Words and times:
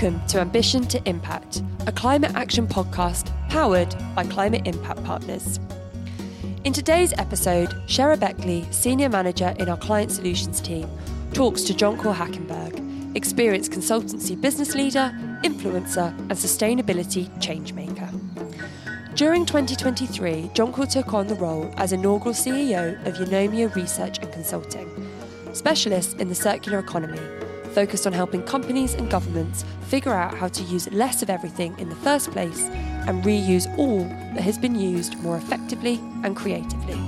Welcome 0.00 0.24
to 0.28 0.38
Ambition 0.38 0.86
to 0.88 1.08
Impact, 1.08 1.64
a 1.88 1.90
climate 1.90 2.32
action 2.36 2.68
podcast 2.68 3.32
powered 3.48 3.92
by 4.14 4.22
Climate 4.22 4.62
Impact 4.64 5.02
Partners. 5.02 5.58
In 6.62 6.72
today's 6.72 7.12
episode, 7.14 7.70
Sherah 7.88 8.16
Beckley, 8.16 8.64
Senior 8.70 9.08
Manager 9.08 9.56
in 9.58 9.68
our 9.68 9.76
Client 9.76 10.12
Solutions 10.12 10.60
team, 10.60 10.88
talks 11.32 11.62
to 11.64 11.74
Jonquil 11.74 12.14
Hackenberg, 12.14 13.16
experienced 13.16 13.72
consultancy 13.72 14.40
business 14.40 14.76
leader, 14.76 15.12
influencer, 15.42 16.16
and 16.16 16.30
sustainability 16.30 17.28
changemaker. 17.40 18.08
During 19.16 19.44
2023, 19.44 20.52
Jonquil 20.54 20.86
took 20.86 21.12
on 21.12 21.26
the 21.26 21.34
role 21.34 21.74
as 21.76 21.92
inaugural 21.92 22.36
CEO 22.36 23.04
of 23.04 23.14
Eunomia 23.14 23.74
Research 23.74 24.20
and 24.20 24.32
Consulting, 24.32 25.08
specialist 25.54 26.20
in 26.20 26.28
the 26.28 26.36
circular 26.36 26.78
economy 26.78 27.18
focused 27.78 28.08
on 28.08 28.12
helping 28.12 28.42
companies 28.42 28.94
and 28.94 29.08
governments 29.08 29.64
figure 29.82 30.12
out 30.12 30.36
how 30.36 30.48
to 30.48 30.64
use 30.64 30.90
less 30.90 31.22
of 31.22 31.30
everything 31.30 31.78
in 31.78 31.88
the 31.88 31.94
first 31.94 32.28
place 32.32 32.62
and 33.06 33.22
reuse 33.22 33.68
all 33.78 34.00
that 34.34 34.40
has 34.40 34.58
been 34.58 34.74
used 34.74 35.16
more 35.18 35.36
effectively 35.36 36.00
and 36.24 36.34
creatively. 36.34 36.98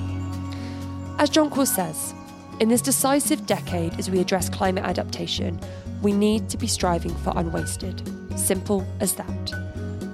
As 1.18 1.28
John 1.28 1.50
Jonquil 1.50 1.66
says, 1.66 2.14
in 2.60 2.68
this 2.68 2.82
decisive 2.82 3.46
decade 3.46 3.98
as 3.98 4.12
we 4.12 4.20
address 4.20 4.48
climate 4.48 4.84
adaptation, 4.84 5.58
we 6.02 6.12
need 6.12 6.48
to 6.50 6.56
be 6.56 6.68
striving 6.68 7.16
for 7.16 7.32
unwasted. 7.34 8.00
Simple 8.38 8.86
as 9.00 9.16
that. 9.16 9.52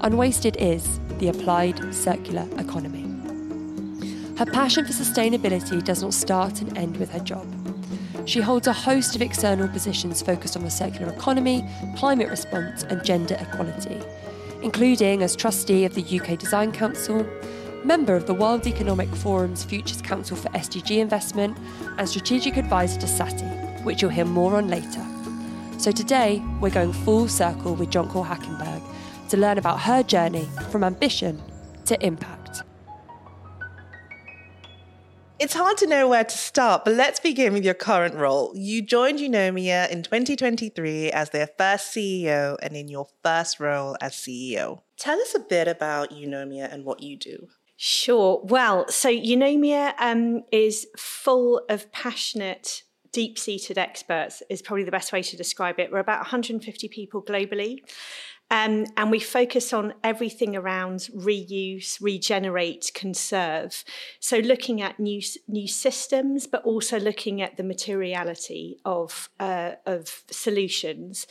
Unwasted 0.01 0.57
is 0.57 0.99
the 1.19 1.29
applied 1.29 1.95
circular 1.95 2.49
economy. 2.57 3.03
Her 4.39 4.47
passion 4.47 4.87
for 4.87 4.93
sustainability 4.95 5.85
does 5.85 6.03
not 6.03 6.15
start 6.15 6.63
and 6.63 6.79
end 6.79 6.97
with 6.97 7.11
her 7.11 7.21
job. 7.21 7.47
She 8.27 8.41
holds 8.41 8.67
a 8.67 8.73
host 8.73 9.15
of 9.15 9.23
external 9.23 9.69
positions 9.69 10.21
focused 10.21 10.57
on 10.57 10.65
the 10.65 10.71
circular 10.71 11.13
economy, 11.13 11.65
climate 11.97 12.29
response, 12.29 12.83
and 12.83 13.05
gender 13.05 13.37
equality, 13.39 14.03
including 14.63 15.23
as 15.23 15.37
trustee 15.37 15.85
of 15.85 15.95
the 15.95 16.21
UK 16.21 16.37
Design 16.37 16.73
Council, 16.73 17.25
member 17.85 18.17
of 18.17 18.27
the 18.27 18.35
World 18.35 18.67
Economic 18.67 19.09
Forum's 19.11 19.63
Futures 19.63 20.03
Council 20.03 20.37
for 20.37 20.49
SDG 20.49 20.99
Investment, 20.99 21.57
and 21.99 22.09
strategic 22.09 22.57
advisor 22.57 22.99
to 22.99 23.07
Saathi, 23.07 23.85
which 23.85 24.03
you'll 24.03 24.11
hear 24.11 24.25
more 24.25 24.57
on 24.57 24.67
later. 24.67 25.07
So 25.79 25.93
today, 25.93 26.43
we're 26.61 26.71
going 26.71 26.93
full 26.93 27.29
circle 27.29 27.77
with 27.77 27.91
Jonquil 27.91 28.27
Hackenberg 28.27 28.83
to 29.29 29.37
learn 29.37 29.59
about 29.59 29.81
her 29.83 30.03
journey 30.03 30.49
from 30.71 30.83
ambition 30.83 31.41
to 31.85 32.05
impact. 32.05 32.46
It's 35.39 35.53
hard 35.53 35.77
to 35.79 35.87
know 35.87 36.09
where 36.09 36.25
to 36.25 36.39
start, 36.39 36.87
but 36.87 36.95
let's 36.95 37.21
begin 37.21 37.53
with 37.53 37.63
your 37.63 37.75
current 37.75 38.15
role. 38.15 38.53
You 38.55 38.81
joined 38.81 39.19
Eunomia 39.19 39.91
in 39.91 40.03
2023 40.03 41.13
as 41.13 41.29
their 41.29 41.51
first 41.59 41.95
CEO 41.95 42.57
and 42.63 42.75
in 42.75 42.89
your 42.89 43.09
first 43.23 43.61
role 43.61 43.99
as 44.01 44.15
CEO. 44.15 44.81
Tell 44.97 45.21
us 45.21 45.35
a 45.35 45.41
bit 45.41 45.69
about 45.69 46.11
Eunomia 46.11 46.73
and 46.73 46.87
what 46.87 47.03
you 47.03 47.19
do. 47.19 47.49
Sure. 47.77 48.41
Well, 48.45 48.89
so 48.89 49.11
Eunomia 49.11 49.93
um, 49.99 50.45
is 50.53 50.87
full 50.97 51.61
of 51.69 51.93
passionate 51.93 52.83
deep 53.13 53.39
seated 53.39 53.77
experts, 53.77 54.43
is 54.49 54.63
probably 54.63 54.85
the 54.85 54.91
best 54.91 55.13
way 55.13 55.23
to 55.23 55.37
describe 55.37 55.79
it. 55.79 55.93
We're 55.93 55.99
about 55.99 56.21
150 56.21 56.89
people 56.89 57.23
globally. 57.23 57.81
Um, 58.49 58.87
and 58.97 59.11
we 59.11 59.19
focus 59.19 59.73
on 59.73 59.95
everything 60.05 60.55
around 60.55 61.09
reuse, 61.17 62.01
regenerate, 62.01 62.93
conserve. 62.95 63.85
So 64.21 64.39
looking 64.39 64.81
at 64.81 65.01
new 65.01 65.21
new 65.49 65.67
systems, 65.67 66.47
but 66.47 66.63
also 66.65 67.01
looking 67.01 67.43
at 67.43 67.57
the 67.57 67.65
materiality 67.65 68.79
of 68.85 69.31
uh, 69.41 69.73
of 69.85 70.23
solutions. 70.31 71.27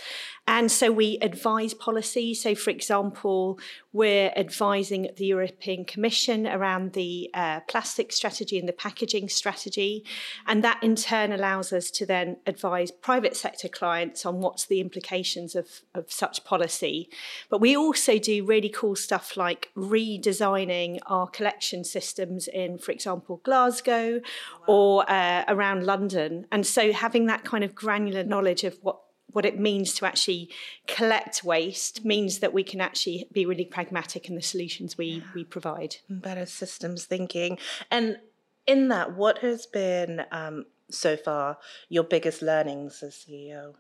And 0.46 0.70
so 0.72 0.92
we 0.92 1.18
advise 1.22 1.74
policy. 1.74 2.34
So, 2.34 2.54
for 2.54 2.70
example, 2.70 3.60
we're 3.94 4.32
advising 4.36 5.10
the 5.16 5.26
European 5.26 5.86
Commission 5.86 6.46
around 6.46 6.94
the 6.94 7.30
uh, 7.34 7.62
plastic 7.62 8.12
strategy 8.12 8.60
and 8.60 8.68
the 8.68 8.74
packaging 8.74 9.30
strategy. 9.30 10.04
And 10.46 10.64
that 10.64 10.84
in 10.84 10.96
turn 10.96 11.32
allows 11.32 11.72
us 11.72 11.90
to 11.92 12.06
then 12.06 12.38
advise 12.46 12.92
private 12.92 13.36
sector 13.36 13.70
clients 13.70 14.26
on 14.26 14.42
what's 14.42 14.66
the 14.66 14.82
implications 14.82 15.56
of, 15.56 15.82
of 15.94 16.12
such 16.12 16.44
policy. 16.44 17.05
But 17.50 17.62
we 17.62 17.76
also 17.76 18.18
do 18.18 18.46
really 18.46 18.70
cool 18.70 18.96
stuff 18.96 19.38
like 19.38 19.72
redesigning 19.76 21.00
our 21.08 21.28
collection 21.28 21.84
systems 21.84 22.48
in, 22.48 22.78
for 22.78 22.92
example, 22.92 23.42
Glasgow 23.44 24.22
or 24.68 25.10
uh, 25.10 25.44
around 25.48 25.86
London. 25.86 26.46
And 26.52 26.66
so 26.66 26.92
having 26.92 27.26
that 27.28 27.44
kind 27.44 27.64
of 27.64 27.76
granular 27.76 28.24
knowledge 28.24 28.64
of 28.64 28.78
what 28.82 29.00
what 29.32 29.46
it 29.46 29.60
means 29.60 29.94
to 29.94 30.06
actually 30.06 30.50
collect 30.88 31.44
waste 31.44 32.06
means 32.06 32.40
that 32.40 32.54
we 32.54 32.64
can 32.64 32.80
actually 32.80 33.28
be 33.34 33.46
really 33.46 33.66
pragmatic 33.66 34.30
in 34.30 34.36
the 34.36 34.42
solutions 34.42 34.98
we 34.98 35.22
we 35.34 35.44
provide. 35.44 35.98
Better 36.10 36.46
systems 36.46 37.04
thinking, 37.04 37.58
and 37.92 38.18
in 38.66 38.88
that, 38.88 39.16
what 39.16 39.40
has 39.40 39.66
been 39.66 40.24
um, 40.32 40.66
so 40.90 41.18
far 41.18 41.58
your 41.90 42.04
biggest 42.04 42.42
learnings 42.42 43.04
as 43.04 43.14
CEO? 43.14 43.76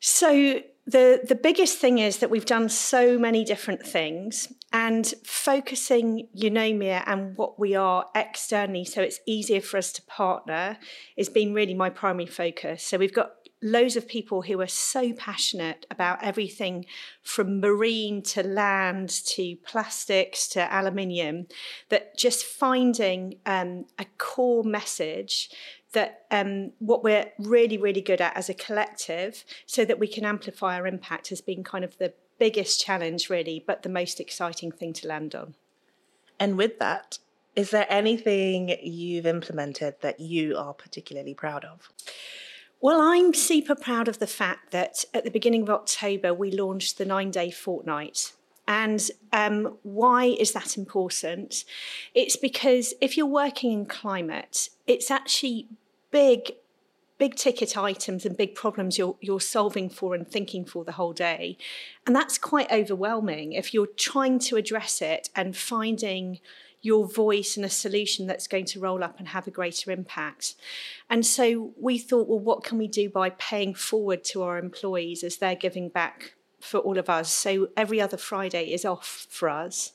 So 0.00 0.60
the 0.88 1.20
the 1.22 1.34
biggest 1.34 1.78
thing 1.78 1.98
is 1.98 2.18
that 2.18 2.30
we've 2.30 2.46
done 2.46 2.68
so 2.70 3.18
many 3.18 3.44
different 3.44 3.86
things 3.86 4.50
and 4.72 5.06
focusing 5.24 6.28
Eunomia 6.34 7.02
and 7.06 7.36
what 7.36 7.58
we 7.58 7.74
are 7.74 8.06
externally 8.14 8.84
so 8.84 9.02
it's 9.02 9.20
easier 9.26 9.60
for 9.60 9.76
us 9.76 9.92
to 9.92 10.02
partner 10.02 10.78
has 11.16 11.28
been 11.28 11.52
really 11.52 11.74
my 11.74 11.90
primary 11.90 12.26
focus. 12.26 12.82
So 12.82 12.96
we've 12.96 13.14
got 13.14 13.32
loads 13.62 13.96
of 13.96 14.06
people 14.06 14.42
who 14.42 14.60
are 14.60 14.68
so 14.68 15.12
passionate 15.12 15.84
about 15.90 16.22
everything 16.22 16.86
from 17.22 17.60
marine 17.60 18.22
to 18.22 18.42
land 18.42 19.10
to 19.10 19.56
plastics 19.66 20.48
to 20.48 20.60
aluminium 20.74 21.46
that 21.88 22.16
just 22.16 22.44
finding 22.44 23.38
um, 23.46 23.84
a 23.98 24.06
core 24.16 24.62
message 24.62 25.50
that 25.92 26.26
um, 26.30 26.72
what 26.78 27.02
we're 27.02 27.32
really, 27.38 27.78
really 27.78 28.00
good 28.00 28.20
at 28.20 28.36
as 28.36 28.48
a 28.48 28.54
collective 28.54 29.44
so 29.66 29.84
that 29.84 29.98
we 29.98 30.06
can 30.06 30.24
amplify 30.24 30.76
our 30.76 30.86
impact 30.86 31.28
has 31.28 31.40
been 31.40 31.64
kind 31.64 31.84
of 31.84 31.96
the 31.98 32.12
biggest 32.38 32.80
challenge, 32.84 33.30
really, 33.30 33.64
but 33.66 33.82
the 33.82 33.88
most 33.88 34.20
exciting 34.20 34.70
thing 34.70 34.92
to 34.94 35.08
land 35.08 35.34
on. 35.34 35.54
And 36.38 36.56
with 36.56 36.78
that, 36.78 37.18
is 37.56 37.70
there 37.70 37.86
anything 37.88 38.76
you've 38.82 39.26
implemented 39.26 39.96
that 40.00 40.20
you 40.20 40.56
are 40.56 40.74
particularly 40.74 41.34
proud 41.34 41.64
of? 41.64 41.90
Well, 42.80 43.00
I'm 43.00 43.34
super 43.34 43.74
proud 43.74 44.06
of 44.06 44.20
the 44.20 44.28
fact 44.28 44.70
that 44.70 45.04
at 45.12 45.24
the 45.24 45.30
beginning 45.30 45.62
of 45.62 45.70
October, 45.70 46.32
we 46.32 46.52
launched 46.52 46.98
the 46.98 47.04
nine 47.04 47.32
day 47.32 47.50
fortnight. 47.50 48.34
And 48.68 49.10
um, 49.32 49.78
why 49.82 50.26
is 50.26 50.52
that 50.52 50.76
important? 50.76 51.64
It's 52.14 52.36
because 52.36 52.92
if 53.00 53.16
you're 53.16 53.26
working 53.26 53.72
in 53.72 53.86
climate, 53.86 54.68
it's 54.86 55.10
actually 55.10 55.68
big, 56.10 56.52
big 57.16 57.34
ticket 57.34 57.78
items 57.78 58.26
and 58.26 58.36
big 58.36 58.54
problems 58.54 58.98
you're, 58.98 59.16
you're 59.22 59.40
solving 59.40 59.88
for 59.88 60.14
and 60.14 60.28
thinking 60.28 60.66
for 60.66 60.84
the 60.84 60.92
whole 60.92 61.14
day. 61.14 61.56
And 62.06 62.14
that's 62.14 62.36
quite 62.36 62.70
overwhelming 62.70 63.54
if 63.54 63.72
you're 63.72 63.86
trying 63.86 64.38
to 64.40 64.56
address 64.56 65.00
it 65.00 65.30
and 65.34 65.56
finding 65.56 66.38
your 66.82 67.06
voice 67.06 67.56
and 67.56 67.64
a 67.64 67.70
solution 67.70 68.26
that's 68.26 68.46
going 68.46 68.66
to 68.66 68.80
roll 68.80 69.02
up 69.02 69.18
and 69.18 69.28
have 69.28 69.46
a 69.46 69.50
greater 69.50 69.90
impact. 69.90 70.54
And 71.08 71.24
so 71.24 71.72
we 71.80 71.96
thought, 71.96 72.28
well, 72.28 72.38
what 72.38 72.64
can 72.64 72.76
we 72.76 72.86
do 72.86 73.08
by 73.08 73.30
paying 73.30 73.74
forward 73.74 74.24
to 74.24 74.42
our 74.42 74.58
employees 74.58 75.24
as 75.24 75.38
they're 75.38 75.56
giving 75.56 75.88
back 75.88 76.34
for 76.60 76.78
all 76.78 76.98
of 76.98 77.08
us? 77.08 77.30
So 77.30 77.68
every 77.76 78.00
other 78.00 78.16
Friday 78.16 78.72
is 78.72 78.84
off 78.84 79.26
for 79.28 79.48
us, 79.48 79.92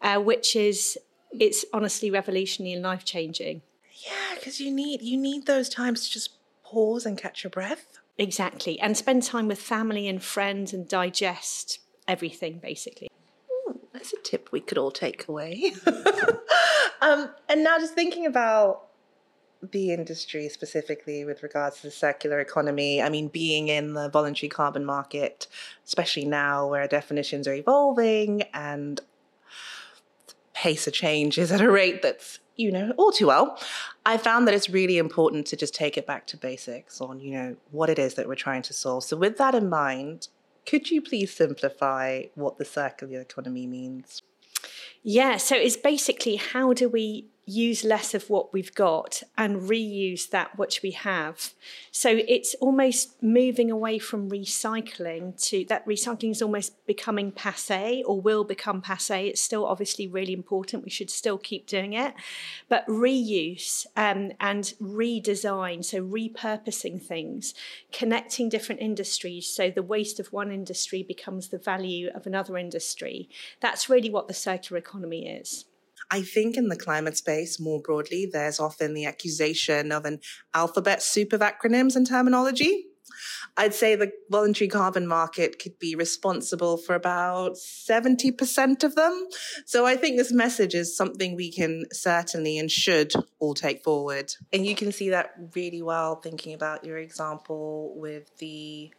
uh, 0.00 0.18
which 0.18 0.56
is 0.56 0.98
it's 1.30 1.64
honestly 1.72 2.10
revolutionary 2.10 2.74
and 2.74 2.82
life 2.82 3.04
changing. 3.04 3.62
Yeah, 4.04 4.34
because 4.34 4.60
you 4.60 4.70
need 4.70 5.02
you 5.02 5.16
need 5.16 5.46
those 5.46 5.68
times 5.68 6.06
to 6.06 6.12
just 6.12 6.30
pause 6.64 7.06
and 7.06 7.16
catch 7.16 7.44
your 7.44 7.50
breath. 7.50 7.98
Exactly, 8.18 8.78
and 8.80 8.96
spend 8.96 9.22
time 9.22 9.48
with 9.48 9.58
family 9.58 10.08
and 10.08 10.22
friends 10.22 10.72
and 10.72 10.88
digest 10.88 11.78
everything 12.08 12.58
basically 12.58 13.08
that's 14.02 14.12
a 14.12 14.16
tip 14.22 14.50
we 14.50 14.60
could 14.60 14.78
all 14.78 14.90
take 14.90 15.28
away. 15.28 15.72
um, 17.00 17.30
and 17.48 17.62
now, 17.62 17.78
just 17.78 17.94
thinking 17.94 18.26
about 18.26 18.88
the 19.62 19.92
industry 19.92 20.48
specifically 20.48 21.24
with 21.24 21.42
regards 21.42 21.76
to 21.76 21.82
the 21.82 21.90
circular 21.90 22.40
economy, 22.40 23.00
I 23.00 23.08
mean, 23.08 23.28
being 23.28 23.68
in 23.68 23.94
the 23.94 24.08
voluntary 24.08 24.48
carbon 24.48 24.84
market, 24.84 25.46
especially 25.86 26.24
now 26.24 26.66
where 26.66 26.88
definitions 26.88 27.46
are 27.46 27.54
evolving 27.54 28.42
and 28.54 29.00
the 30.26 30.34
pace 30.54 30.86
of 30.86 30.92
change 30.92 31.38
is 31.38 31.52
at 31.52 31.60
a 31.60 31.70
rate 31.70 32.02
that's 32.02 32.38
you 32.56 32.70
know 32.70 32.92
all 32.98 33.10
too 33.10 33.28
well 33.28 33.58
i 34.04 34.18
found 34.18 34.46
that 34.46 34.52
it's 34.52 34.68
really 34.68 34.98
important 34.98 35.46
to 35.46 35.56
just 35.56 35.74
take 35.74 35.96
it 35.96 36.06
back 36.06 36.26
to 36.26 36.36
basics 36.36 37.00
on 37.00 37.18
you 37.18 37.32
know 37.32 37.56
what 37.70 37.88
it 37.88 37.98
is 37.98 38.12
that 38.12 38.28
we're 38.28 38.34
trying 38.34 38.60
to 38.60 38.74
solve 38.74 39.02
so 39.02 39.16
with 39.16 39.38
that 39.38 39.54
in 39.54 39.70
mind 39.70 40.28
could 40.64 40.90
you 40.90 41.02
please 41.02 41.32
simplify 41.32 42.24
what 42.34 42.58
the 42.58 42.64
circular 42.64 43.20
economy 43.20 43.66
means? 43.66 44.22
Yeah, 45.02 45.36
so 45.36 45.56
it's 45.56 45.76
basically 45.76 46.36
how 46.36 46.72
do 46.72 46.88
we 46.88 47.26
use 47.44 47.82
less 47.82 48.14
of 48.14 48.30
what 48.30 48.52
we've 48.52 48.74
got 48.74 49.22
and 49.36 49.62
reuse 49.62 50.30
that 50.30 50.56
which 50.56 50.80
we 50.80 50.92
have. 50.92 51.54
So 51.90 52.20
it's 52.28 52.54
almost 52.54 53.20
moving 53.20 53.70
away 53.70 53.98
from 53.98 54.30
recycling 54.30 55.40
to 55.48 55.64
that 55.68 55.84
recycling 55.86 56.30
is 56.30 56.42
almost 56.42 56.86
becoming 56.86 57.32
passe 57.32 58.04
or 58.06 58.20
will 58.20 58.44
become 58.44 58.80
passe. 58.80 59.26
It's 59.28 59.40
still 59.40 59.66
obviously 59.66 60.06
really 60.06 60.32
important. 60.32 60.84
We 60.84 60.90
should 60.90 61.10
still 61.10 61.36
keep 61.36 61.66
doing 61.66 61.94
it. 61.94 62.14
But 62.68 62.86
reuse 62.86 63.86
um, 63.96 64.32
and 64.38 64.72
redesign, 64.80 65.84
so 65.84 66.00
repurposing 66.00 67.02
things, 67.02 67.54
connecting 67.90 68.48
different 68.48 68.80
industries 68.80 69.48
so 69.48 69.68
the 69.68 69.82
waste 69.82 70.20
of 70.20 70.32
one 70.32 70.52
industry 70.52 71.02
becomes 71.02 71.48
the 71.48 71.58
value 71.58 72.08
of 72.14 72.26
another 72.26 72.56
industry. 72.56 73.28
That's 73.60 73.88
really 73.88 74.10
what 74.10 74.28
the 74.28 74.34
circular 74.34 74.78
economy 74.78 75.28
is. 75.28 75.64
I 76.12 76.20
think 76.20 76.58
in 76.58 76.68
the 76.68 76.76
climate 76.76 77.16
space 77.16 77.58
more 77.58 77.80
broadly, 77.80 78.28
there's 78.30 78.60
often 78.60 78.92
the 78.92 79.06
accusation 79.06 79.90
of 79.90 80.04
an 80.04 80.20
alphabet 80.52 81.02
soup 81.02 81.32
of 81.32 81.40
acronyms 81.40 81.96
and 81.96 82.06
terminology. 82.06 82.84
I'd 83.56 83.72
say 83.74 83.96
the 83.96 84.12
voluntary 84.30 84.68
carbon 84.68 85.06
market 85.06 85.58
could 85.58 85.78
be 85.78 85.94
responsible 85.94 86.76
for 86.76 86.94
about 86.94 87.54
70% 87.54 88.84
of 88.84 88.94
them. 88.94 89.28
So 89.64 89.86
I 89.86 89.96
think 89.96 90.18
this 90.18 90.32
message 90.32 90.74
is 90.74 90.94
something 90.94 91.34
we 91.34 91.50
can 91.50 91.84
certainly 91.92 92.58
and 92.58 92.70
should 92.70 93.12
all 93.38 93.54
take 93.54 93.82
forward. 93.82 94.34
And 94.52 94.66
you 94.66 94.74
can 94.74 94.92
see 94.92 95.08
that 95.10 95.32
really 95.54 95.82
well 95.82 96.16
thinking 96.16 96.52
about 96.52 96.84
your 96.84 96.98
example 96.98 97.94
with 97.96 98.36
the 98.36 98.92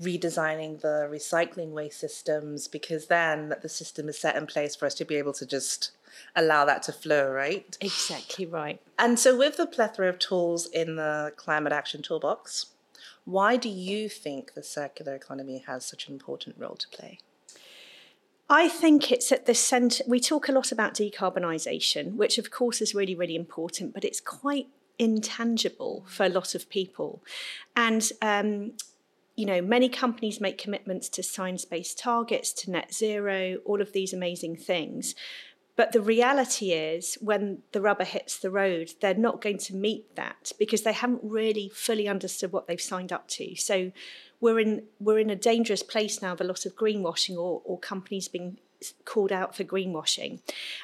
redesigning 0.00 0.80
the 0.80 1.08
recycling 1.10 1.70
waste 1.70 2.00
systems 2.00 2.66
because 2.66 3.06
then 3.06 3.54
the 3.62 3.68
system 3.68 4.08
is 4.08 4.18
set 4.18 4.34
in 4.34 4.46
place 4.46 4.74
for 4.74 4.86
us 4.86 4.94
to 4.94 5.04
be 5.04 5.14
able 5.14 5.32
to 5.32 5.46
just 5.46 5.92
allow 6.34 6.64
that 6.64 6.82
to 6.84 6.92
flow, 6.92 7.30
right? 7.30 7.76
Exactly 7.80 8.46
right. 8.46 8.80
And 8.98 9.18
so, 9.18 9.36
with 9.36 9.56
the 9.56 9.66
plethora 9.66 10.08
of 10.08 10.18
tools 10.18 10.66
in 10.66 10.96
the 10.96 11.32
climate 11.36 11.72
action 11.72 12.02
toolbox, 12.02 12.66
why 13.24 13.56
do 13.56 13.68
you 13.68 14.08
think 14.08 14.54
the 14.54 14.62
circular 14.62 15.14
economy 15.14 15.64
has 15.66 15.84
such 15.84 16.08
an 16.08 16.14
important 16.14 16.56
role 16.58 16.76
to 16.76 16.88
play? 16.88 17.18
I 18.50 18.68
think 18.68 19.10
it's 19.10 19.32
at 19.32 19.46
the 19.46 19.54
centre. 19.54 20.04
We 20.06 20.20
talk 20.20 20.48
a 20.48 20.52
lot 20.52 20.72
about 20.72 20.94
decarbonisation, 20.94 22.16
which 22.16 22.36
of 22.36 22.50
course 22.50 22.80
is 22.80 22.94
really, 22.94 23.14
really 23.14 23.36
important, 23.36 23.94
but 23.94 24.04
it's 24.04 24.20
quite 24.20 24.66
intangible 24.98 26.04
for 26.06 26.26
a 26.26 26.28
lot 26.28 26.54
of 26.54 26.68
people. 26.68 27.22
And 27.74 28.10
um, 28.20 28.72
you 29.36 29.46
know, 29.46 29.62
many 29.62 29.88
companies 29.88 30.40
make 30.40 30.58
commitments 30.58 31.08
to 31.10 31.22
science 31.22 31.64
based 31.64 31.98
targets, 31.98 32.52
to 32.52 32.70
net 32.70 32.92
zero, 32.92 33.56
all 33.64 33.80
of 33.80 33.92
these 33.92 34.12
amazing 34.12 34.56
things. 34.56 35.14
But 35.74 35.92
the 35.92 36.02
reality 36.02 36.72
is, 36.72 37.16
when 37.20 37.62
the 37.72 37.80
rubber 37.80 38.04
hits 38.04 38.38
the 38.38 38.50
road, 38.50 38.92
they're 39.00 39.14
not 39.14 39.40
going 39.40 39.58
to 39.58 39.74
meet 39.74 40.16
that 40.16 40.52
because 40.58 40.82
they 40.82 40.92
haven't 40.92 41.22
really 41.22 41.70
fully 41.70 42.06
understood 42.06 42.52
what 42.52 42.66
they've 42.66 42.80
signed 42.80 43.12
up 43.12 43.26
to. 43.28 43.56
So 43.56 43.92
we're 44.40 44.60
in 44.60 44.84
we're 45.00 45.18
in 45.18 45.30
a 45.30 45.36
dangerous 45.36 45.82
place 45.82 46.20
now 46.20 46.32
of 46.32 46.40
a 46.40 46.44
lot 46.44 46.66
of 46.66 46.76
greenwashing 46.76 47.36
or, 47.36 47.62
or 47.64 47.78
companies 47.78 48.28
being 48.28 48.58
called 49.04 49.32
out 49.32 49.56
for 49.56 49.64
greenwashing. 49.64 50.40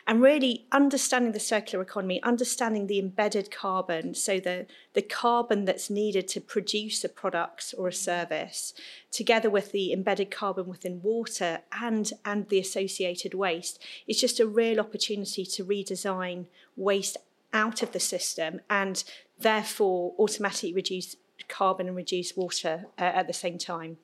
And 0.06 0.22
really 0.22 0.66
understanding 0.72 1.32
the 1.32 1.40
circular 1.40 1.82
economy, 1.82 2.22
understanding 2.22 2.86
the 2.86 2.98
embedded 2.98 3.50
carbon, 3.50 4.14
so 4.14 4.40
the, 4.40 4.66
the 4.94 5.02
carbon 5.02 5.64
that's 5.64 5.90
needed 5.90 6.28
to 6.28 6.40
produce 6.40 7.04
a 7.04 7.08
product 7.08 7.74
or 7.76 7.88
a 7.88 7.92
service, 7.92 8.74
together 9.10 9.50
with 9.50 9.72
the 9.72 9.92
embedded 9.92 10.30
carbon 10.30 10.66
within 10.66 11.02
water 11.02 11.60
and, 11.80 12.12
and 12.24 12.48
the 12.48 12.58
associated 12.58 13.34
waste, 13.34 13.82
is 14.06 14.20
just 14.20 14.40
a 14.40 14.46
real 14.46 14.80
opportunity 14.80 15.44
to 15.44 15.64
redesign 15.64 16.46
waste 16.76 17.16
out 17.52 17.82
of 17.82 17.92
the 17.92 18.00
system 18.00 18.60
and 18.68 19.04
therefore 19.38 20.14
automatically 20.18 20.72
reduce 20.72 21.16
carbon 21.48 21.86
and 21.86 21.96
reduce 21.96 22.36
water 22.36 22.86
uh, 22.98 23.02
at 23.02 23.26
the 23.26 23.32
same 23.32 23.58
time. 23.58 23.98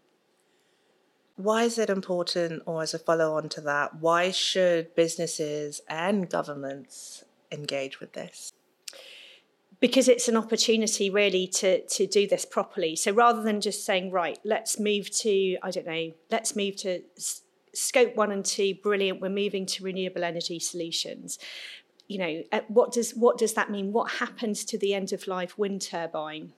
Why 1.37 1.65
is 1.65 1.79
it 1.79 1.91
important, 1.91 2.63
or 2.65 2.83
as 2.83 2.95
a 2.95 2.99
follow 2.99 3.35
on 3.35 3.49
to 3.51 3.61
that, 3.63 3.97
why 3.97 4.31
should 4.31 4.95
businesses 4.95 5.81
and 5.89 6.31
governments 6.31 7.25
engage 7.51 7.99
with 7.99 8.13
this? 8.13 8.53
Because 9.81 10.09
it's 10.09 10.29
an 10.29 10.37
opportunity 10.37 11.11
really 11.11 11.49
to, 11.49 11.85
to 11.87 12.07
do 12.07 12.29
this 12.29 12.45
properly. 12.45 12.95
So 12.95 13.11
rather 13.11 13.43
than 13.43 13.61
just 13.61 13.85
saying, 13.85 14.13
right, 14.13 14.39
let's 14.45 14.79
move 14.79 15.11
to, 15.19 15.57
I 15.63 15.71
don't 15.73 15.87
know, 15.87 16.13
let's 16.31 16.55
move 16.55 16.77
to 16.77 17.03
scope 17.75 18.15
one 18.15 18.31
and 18.31 18.45
two, 18.45 18.77
brilliant, 18.77 19.21
we're 19.21 19.29
moving 19.29 19.67
to 19.67 19.85
renewable 19.85 20.23
energy 20.23 20.61
solutions 20.61 21.39
you 22.07 22.19
know 22.19 22.43
what 22.69 22.93
does 22.93 23.13
what 23.13 23.39
does 23.39 23.55
that 23.55 23.71
mean 23.71 23.93
what 23.93 24.13
happens 24.13 24.65
to 24.65 24.77
the 24.79 24.93
end 24.95 25.13
of 25.13 25.27
life 25.27 25.57
wind 25.57 25.81
turbine 25.81 26.53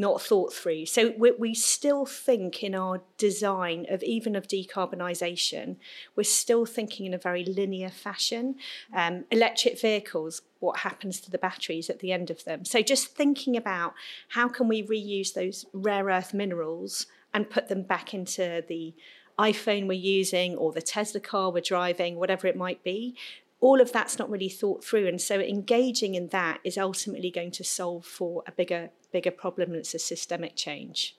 not 0.00 0.22
thought 0.22 0.52
through. 0.52 0.86
So 0.86 1.12
we, 1.16 1.32
we 1.32 1.54
still 1.54 2.06
think 2.06 2.62
in 2.62 2.74
our 2.74 3.02
design 3.18 3.86
of 3.90 4.02
even 4.02 4.34
of 4.34 4.48
decarbonisation, 4.48 5.76
we're 6.16 6.24
still 6.24 6.64
thinking 6.64 7.06
in 7.06 7.14
a 7.14 7.18
very 7.18 7.44
linear 7.44 7.90
fashion. 7.90 8.56
Um, 8.94 9.24
electric 9.30 9.80
vehicles, 9.80 10.42
what 10.58 10.78
happens 10.78 11.20
to 11.20 11.30
the 11.30 11.38
batteries 11.38 11.90
at 11.90 12.00
the 12.00 12.12
end 12.12 12.30
of 12.30 12.44
them? 12.44 12.64
So 12.64 12.82
just 12.82 13.14
thinking 13.14 13.56
about 13.56 13.94
how 14.30 14.48
can 14.48 14.66
we 14.66 14.82
reuse 14.82 15.34
those 15.34 15.66
rare 15.72 16.06
earth 16.06 16.32
minerals 16.34 17.06
and 17.32 17.50
put 17.50 17.68
them 17.68 17.82
back 17.82 18.12
into 18.14 18.64
the 18.66 18.94
iPhone 19.38 19.86
we're 19.86 19.92
using 19.94 20.56
or 20.56 20.72
the 20.72 20.82
Tesla 20.82 21.20
car 21.20 21.50
we're 21.50 21.60
driving, 21.60 22.16
whatever 22.16 22.46
it 22.46 22.56
might 22.56 22.82
be, 22.82 23.16
all 23.60 23.80
of 23.80 23.92
that's 23.92 24.18
not 24.18 24.30
really 24.30 24.48
thought 24.48 24.82
through. 24.82 25.06
And 25.06 25.20
so 25.20 25.38
engaging 25.38 26.14
in 26.14 26.28
that 26.28 26.60
is 26.64 26.78
ultimately 26.78 27.30
going 27.30 27.50
to 27.52 27.64
solve 27.64 28.04
for 28.04 28.42
a 28.46 28.52
bigger 28.52 28.90
bigger 29.12 29.30
problem 29.30 29.70
and 29.70 29.78
it's 29.78 29.94
a 29.94 29.98
systemic 29.98 30.56
change. 30.56 31.16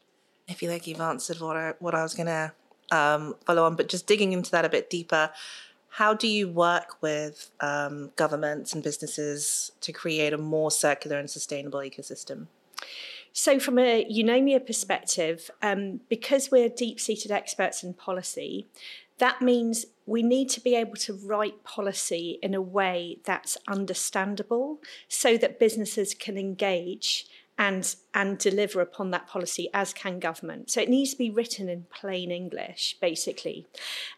I 0.50 0.54
feel 0.54 0.72
like 0.72 0.86
you've 0.88 1.02
answered 1.02 1.40
what 1.40 1.56
i 1.56 1.74
what 1.80 1.96
i 1.96 2.04
was 2.04 2.14
going 2.14 2.28
to 2.28 2.52
um, 2.92 3.36
follow 3.46 3.64
on 3.64 3.76
but 3.76 3.88
just 3.88 4.06
digging 4.06 4.34
into 4.34 4.52
that 4.52 4.66
a 4.66 4.70
bit 4.70 4.90
deeper 4.90 5.32
how 5.88 6.14
do 6.14 6.28
you 6.28 6.50
work 6.50 7.02
with 7.02 7.52
um, 7.62 8.12
governments 8.18 8.74
and 8.74 8.84
businesses 8.84 9.72
to 9.82 9.94
create 9.94 10.34
a 10.34 10.38
more 10.38 10.72
circular 10.72 11.18
and 11.18 11.30
sustainable 11.30 11.80
ecosystem 11.80 12.48
so, 13.34 13.60
from 13.60 13.80
a 13.80 14.06
Eunomia 14.12 14.66
perspective, 14.66 15.50
um, 15.62 16.02
because 16.10 16.52
we're 16.52 16.70
deep 16.70 17.00
seated 17.00 17.32
experts 17.32 17.84
in 17.84 17.94
policy, 17.94 18.68
that 19.20 19.42
means 19.42 19.86
we 20.06 20.24
need 20.24 20.50
to 20.50 20.60
be 20.60 20.76
able 20.76 20.96
to 20.96 21.14
write 21.14 21.64
policy 21.64 22.40
in 22.42 22.54
a 22.54 22.62
way 22.62 23.20
that's 23.24 23.58
understandable 23.68 24.80
so 25.08 25.38
that 25.38 25.60
businesses 25.60 26.14
can 26.14 26.38
engage 26.38 27.28
and 27.58 27.96
and 28.16 28.40
deliver 28.40 28.82
upon 28.82 29.12
that 29.12 29.28
policy 29.28 29.70
as 29.74 29.94
can 29.94 30.20
government. 30.20 30.72
So 30.72 30.82
it 30.82 30.90
needs 30.90 31.12
to 31.12 31.18
be 31.18 31.30
written 31.30 31.70
in 31.70 31.86
plain 31.92 32.32
english 32.32 32.98
basically. 33.00 33.68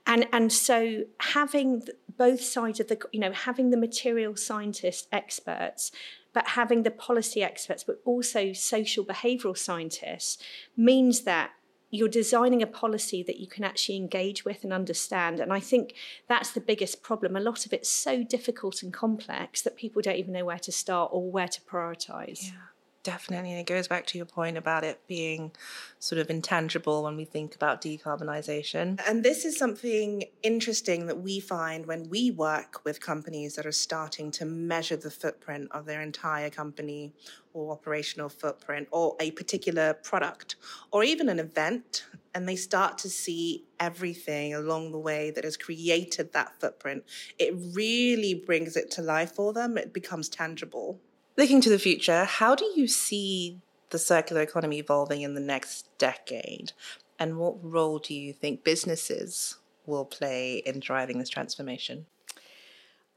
And 0.08 0.26
and 0.32 0.52
so 0.52 1.04
having 1.20 1.84
both 2.18 2.42
sides 2.42 2.80
of 2.80 2.88
the 2.88 2.98
you 3.12 3.20
know 3.20 3.34
having 3.34 3.70
the 3.70 3.78
material 3.78 4.38
scientist 4.38 5.08
experts 5.12 5.92
but 6.34 6.50
having 6.50 6.84
the 6.84 6.92
policy 6.92 7.44
experts 7.44 7.84
but 7.84 8.02
also 8.06 8.54
social 8.54 9.06
behavioral 9.06 9.58
scientists 9.58 10.38
means 10.76 11.22
that 11.22 11.52
you're 11.94 12.10
designing 12.10 12.64
a 12.64 12.68
policy 12.68 13.22
that 13.22 13.40
you 13.40 13.46
can 13.46 13.64
actually 13.64 13.96
engage 13.96 14.44
with 14.44 14.64
and 14.64 14.74
understand. 14.74 15.40
And 15.40 15.54
I 15.54 15.60
think 15.60 15.94
that's 16.28 16.50
the 16.50 16.60
biggest 16.60 17.04
problem. 17.04 17.36
A 17.36 17.40
lot 17.40 17.68
of 17.68 17.74
it's 17.74 17.88
so 17.88 18.24
difficult 18.24 18.82
and 18.82 18.92
complex 18.92 19.62
that 19.62 19.76
people 19.76 20.02
don't 20.02 20.16
even 20.16 20.34
know 20.34 20.44
where 20.44 20.58
to 20.58 20.72
start 20.72 21.12
or 21.14 21.30
where 21.30 21.48
to 21.48 21.62
prioritize. 21.62 22.46
Yeah. 22.46 22.73
Definitely. 23.04 23.52
And 23.52 23.60
it 23.60 23.66
goes 23.66 23.90
back 23.90 24.06
to 24.08 24.18
your 24.18 24.26
point 24.26 24.58
about 24.58 24.86
it 24.86 25.06
being 25.08 25.52
sort 26.00 26.20
of 26.20 26.30
intangible 26.30 27.04
when 27.04 27.18
we 27.18 27.26
think 27.26 27.54
about 27.54 27.82
decarbonisation. 27.82 29.02
And 29.06 29.26
this 29.26 29.44
is 29.44 29.58
something 29.58 30.24
interesting 30.42 31.08
that 31.08 31.20
we 31.22 31.42
find 31.42 31.86
when 31.86 32.10
we 32.10 32.32
work 32.32 32.80
with 32.86 33.02
companies 33.02 33.56
that 33.56 33.66
are 33.66 33.74
starting 33.74 34.32
to 34.32 34.46
measure 34.46 34.96
the 34.96 35.12
footprint 35.12 35.68
of 35.72 35.86
their 35.86 36.02
entire 36.02 36.50
company 36.50 37.12
or 37.52 37.74
operational 37.74 38.30
footprint 38.30 38.88
or 38.92 39.18
a 39.20 39.32
particular 39.32 39.94
product 39.96 40.56
or 40.92 41.04
even 41.04 41.28
an 41.28 41.40
event. 41.40 42.06
And 42.34 42.48
they 42.48 42.56
start 42.56 42.98
to 43.00 43.10
see 43.10 43.66
everything 43.82 44.54
along 44.54 44.94
the 44.94 44.98
way 44.98 45.30
that 45.32 45.44
has 45.44 45.58
created 45.58 46.32
that 46.32 46.58
footprint. 46.62 47.04
It 47.38 47.54
really 47.74 48.34
brings 48.34 48.78
it 48.78 48.90
to 48.92 49.02
life 49.02 49.36
for 49.36 49.52
them. 49.52 49.78
It 49.78 49.92
becomes 49.92 50.30
tangible. 50.30 51.02
Looking 51.36 51.62
to 51.62 51.70
the 51.70 51.80
future, 51.80 52.26
how 52.26 52.54
do 52.54 52.72
you 52.76 52.88
see 52.88 53.60
the 53.90 53.98
circular 53.98 54.42
economy 54.42 54.78
evolving 54.78 55.22
in 55.22 55.34
the 55.34 55.42
next 55.42 55.88
decade? 55.98 56.74
And 57.18 57.38
what 57.38 57.56
role 57.64 57.98
do 58.00 58.14
you 58.14 58.34
think 58.34 58.64
businesses 58.64 59.58
will 59.86 60.06
play 60.06 60.58
in 60.66 60.80
driving 60.80 61.18
this 61.18 61.30
transformation? 61.30 62.06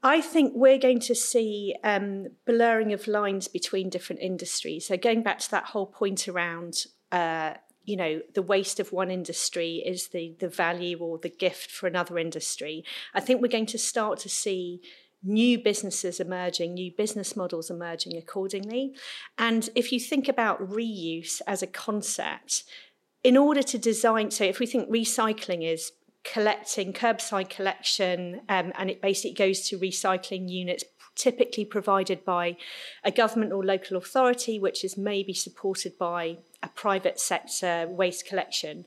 I 0.01 0.21
think 0.21 0.53
we're 0.55 0.77
going 0.77 0.99
to 1.01 1.15
see 1.15 1.75
um, 1.83 2.27
blurring 2.45 2.93
of 2.93 3.07
lines 3.07 3.47
between 3.47 3.89
different 3.89 4.21
industries. 4.21 4.87
So, 4.87 4.97
going 4.97 5.23
back 5.23 5.39
to 5.39 5.51
that 5.51 5.65
whole 5.65 5.87
point 5.87 6.27
around, 6.27 6.85
uh, 7.11 7.55
you 7.85 7.95
know, 7.95 8.21
the 8.33 8.43
waste 8.43 8.79
of 8.79 8.91
one 8.91 9.09
industry 9.09 9.83
is 9.85 10.09
the 10.09 10.35
the 10.39 10.49
value 10.49 10.99
or 10.99 11.17
the 11.17 11.29
gift 11.29 11.71
for 11.71 11.87
another 11.87 12.19
industry. 12.19 12.83
I 13.13 13.19
think 13.19 13.41
we're 13.41 13.47
going 13.47 13.65
to 13.67 13.79
start 13.79 14.19
to 14.19 14.29
see 14.29 14.81
new 15.23 15.57
businesses 15.57 16.19
emerging, 16.19 16.73
new 16.73 16.91
business 16.95 17.35
models 17.35 17.69
emerging 17.69 18.15
accordingly. 18.17 18.93
And 19.37 19.69
if 19.75 19.91
you 19.91 19.99
think 19.99 20.27
about 20.27 20.61
reuse 20.61 21.41
as 21.47 21.61
a 21.61 21.67
concept, 21.67 22.63
in 23.23 23.35
order 23.35 23.63
to 23.63 23.77
design, 23.77 24.31
so 24.31 24.43
if 24.43 24.59
we 24.59 24.65
think 24.65 24.89
recycling 24.89 25.67
is 25.69 25.91
collecting, 26.23 26.93
curbside 26.93 27.49
collection, 27.49 28.41
um, 28.47 28.71
and 28.75 28.89
it 28.89 29.01
basically 29.01 29.33
goes 29.33 29.67
to 29.69 29.79
recycling 29.79 30.49
units 30.49 30.83
typically 31.15 31.65
provided 31.65 32.23
by 32.23 32.55
a 33.03 33.11
government 33.11 33.51
or 33.51 33.65
local 33.65 33.97
authority, 33.97 34.59
which 34.59 34.83
is 34.83 34.97
maybe 34.97 35.33
supported 35.33 35.97
by 35.97 36.37
a 36.61 36.67
private 36.69 37.19
sector 37.19 37.87
waste 37.89 38.27
collection. 38.27 38.85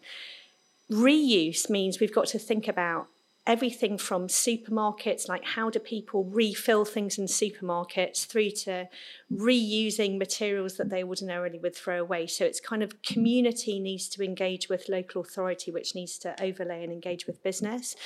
Reuse 0.90 1.68
means 1.68 1.98
we've 1.98 2.14
got 2.14 2.26
to 2.28 2.38
think 2.38 2.68
about 2.68 3.08
everything 3.46 3.96
from 3.96 4.26
supermarkets, 4.26 5.28
like 5.28 5.44
how 5.44 5.70
do 5.70 5.78
people 5.78 6.24
refill 6.24 6.84
things 6.84 7.18
in 7.18 7.24
supermarkets, 7.24 8.26
through 8.26 8.50
to 8.50 8.88
reusing 9.32 10.18
materials 10.18 10.76
that 10.76 10.90
they 10.90 11.02
ordinarily 11.02 11.58
would 11.58 11.74
throw 11.74 12.00
away. 12.00 12.26
So 12.26 12.44
it's 12.44 12.60
kind 12.60 12.82
of 12.82 13.02
community 13.02 13.80
needs 13.80 14.08
to 14.10 14.22
engage 14.22 14.68
with 14.68 14.88
local 14.88 15.22
authority, 15.22 15.70
which 15.70 15.94
needs 15.94 16.18
to 16.18 16.40
overlay 16.42 16.84
and 16.84 16.92
engage 16.92 17.26
with 17.26 17.42
business. 17.42 17.96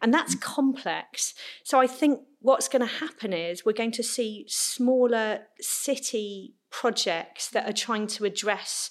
And 0.00 0.14
that's 0.14 0.36
complex. 0.36 1.34
So 1.64 1.80
I 1.80 1.86
think 1.86 2.20
what's 2.40 2.68
going 2.68 2.86
to 2.86 2.94
happen 2.94 3.32
is 3.32 3.64
we're 3.64 3.72
going 3.72 3.92
to 3.92 4.02
see 4.02 4.44
smaller 4.48 5.40
city 5.60 6.54
projects 6.70 7.50
that 7.50 7.68
are 7.68 7.72
trying 7.72 8.06
to 8.06 8.24
address 8.24 8.90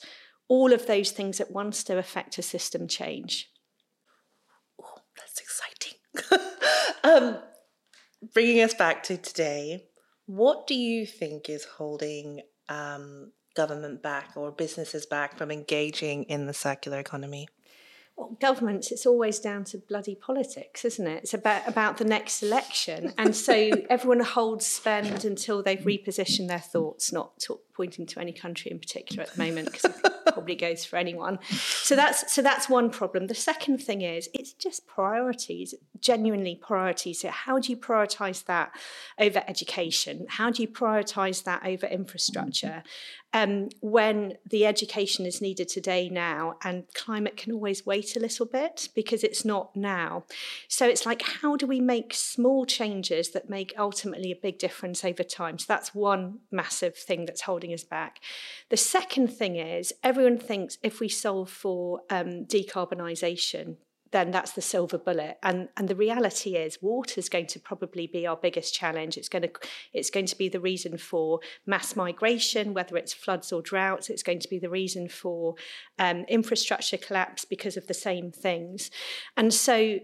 all 0.50 0.74
of 0.74 0.86
those 0.86 1.12
things 1.12 1.40
at 1.40 1.52
once 1.52 1.84
to 1.86 1.98
affect 1.98 2.38
a 2.38 2.42
system 2.42 2.88
change. 2.88 3.50
That's 5.34 5.42
exciting. 5.42 6.50
um, 7.04 7.38
bringing 8.34 8.62
us 8.62 8.74
back 8.74 9.04
to 9.04 9.18
today, 9.18 9.86
what 10.26 10.68
do 10.68 10.76
you 10.76 11.06
think 11.06 11.50
is 11.50 11.66
holding 11.66 12.42
um, 12.70 13.32
government 13.56 14.04
back 14.04 14.32
or 14.36 14.52
businesses 14.52 15.06
back 15.06 15.38
from 15.38 15.52
engaging 15.52 16.24
in 16.24 16.46
the 16.46 16.54
circular 16.54 17.00
economy? 17.00 17.48
Well, 18.16 18.38
governments, 18.40 18.92
it's 18.92 19.08
always 19.08 19.40
down 19.40 19.64
to 19.64 19.78
bloody 19.80 20.14
politics, 20.14 20.86
isn't 20.86 21.08
it? 21.08 21.24
It's 21.24 21.34
about, 21.34 21.68
about 21.68 21.98
the 21.98 22.06
next 22.06 22.44
election. 22.44 23.12
And 23.18 23.36
so 23.36 23.72
everyone 23.90 24.20
holds 24.20 24.68
spend 24.68 25.26
until 25.26 25.64
they've 25.64 25.80
repositioned 25.80 26.48
their 26.48 26.60
thoughts, 26.60 27.12
not 27.12 27.44
pointing 27.74 28.06
to 28.06 28.20
any 28.20 28.32
country 28.32 28.70
in 28.70 28.78
particular 28.78 29.24
at 29.24 29.34
the 29.34 29.44
moment, 29.44 29.72
because 29.72 29.86
it 29.86 30.12
probably 30.28 30.56
goes 30.56 30.86
for 30.86 30.98
anyone. 30.98 31.40
So 31.50 31.96
that's, 31.96 32.32
so 32.32 32.44
that's 32.44 32.70
one 32.70 32.92
problem. 32.92 33.26
The 33.26 33.36
second 33.36 33.80
thing 33.80 34.02
is 34.04 34.30
it's 34.32 34.54
just 34.54 34.86
priorities, 34.86 35.74
genuinely 36.00 36.54
priorities. 36.56 37.22
So 37.22 37.30
how 37.30 37.58
do 37.58 37.72
you 37.72 37.78
prioritise 37.78 38.46
that 38.46 38.74
over 39.20 39.42
education? 39.48 40.28
How 40.30 40.52
do 40.52 40.62
you 40.62 40.68
prioritise 40.68 41.44
that 41.46 41.66
over 41.66 41.88
infrastructure? 41.88 42.84
Um, 43.34 43.70
when 43.82 44.38
the 44.48 44.66
education 44.66 45.26
is 45.26 45.42
needed 45.42 45.68
today 45.68 46.08
now 46.08 46.56
and 46.64 46.86
climate 46.94 47.36
can 47.36 47.52
always 47.52 47.86
wait 47.86 48.16
a 48.16 48.20
little 48.20 48.46
bit 48.46 48.90
because 48.94 49.24
it's 49.24 49.44
not 49.44 49.76
now. 49.76 50.24
So 50.68 50.88
it's 50.88 51.06
like 51.06 51.24
how 51.24 51.56
do 51.56 51.66
we 51.66 51.82
make 51.82 52.14
small 52.14 52.66
changes 52.66 53.32
that 53.32 53.50
make 53.50 53.74
ultimately 53.78 54.32
a 54.32 54.36
big 54.36 54.60
difference 54.60 55.04
over 55.04 55.24
time? 55.24 55.58
So 55.58 55.66
that's 55.68 55.96
one 55.96 56.40
massive 56.52 56.96
thing 56.96 57.26
that's 57.26 57.42
holding 57.42 57.74
us 57.74 57.84
back. 57.84 58.20
The 58.70 58.78
second 58.78 59.28
thing 59.30 59.56
is 59.56 59.94
everyone 60.04 60.38
thinks 60.38 60.78
if 60.84 61.00
we 61.00 61.10
solve 61.10 61.50
for 61.50 62.02
um, 62.10 62.46
decarbonisation 62.46 63.78
then 64.14 64.32
that's 64.32 64.54
the 64.54 64.62
silver 64.62 64.98
bullet. 64.98 65.38
And 65.44 65.68
and 65.76 65.90
the 65.90 65.96
reality 65.96 66.56
is, 66.56 66.82
water 66.82 67.20
is 67.20 67.28
going 67.28 67.48
to 67.48 67.60
probably 67.60 68.08
be 68.08 68.26
our 68.26 68.38
biggest 68.38 68.74
challenge. 68.74 69.18
It's 69.18 69.28
going 69.28 69.42
to 69.42 69.52
it's 69.92 70.10
going 70.10 70.28
to 70.28 70.38
be 70.38 70.48
the 70.48 70.62
reason 70.62 70.98
for 70.98 71.40
mass 71.66 71.96
migration, 71.96 72.74
whether 72.74 72.96
it's 72.96 73.14
floods 73.14 73.52
or 73.52 73.62
droughts. 73.62 74.10
It's 74.10 74.24
going 74.24 74.40
to 74.40 74.48
be 74.48 74.60
the 74.60 74.70
reason 74.70 75.10
for 75.10 75.56
um, 76.00 76.26
infrastructure 76.30 76.98
collapse 76.98 77.44
because 77.44 77.76
of 77.76 77.88
the 77.88 77.94
same 77.94 78.32
things. 78.32 78.92
And 79.36 79.54
so, 79.54 80.00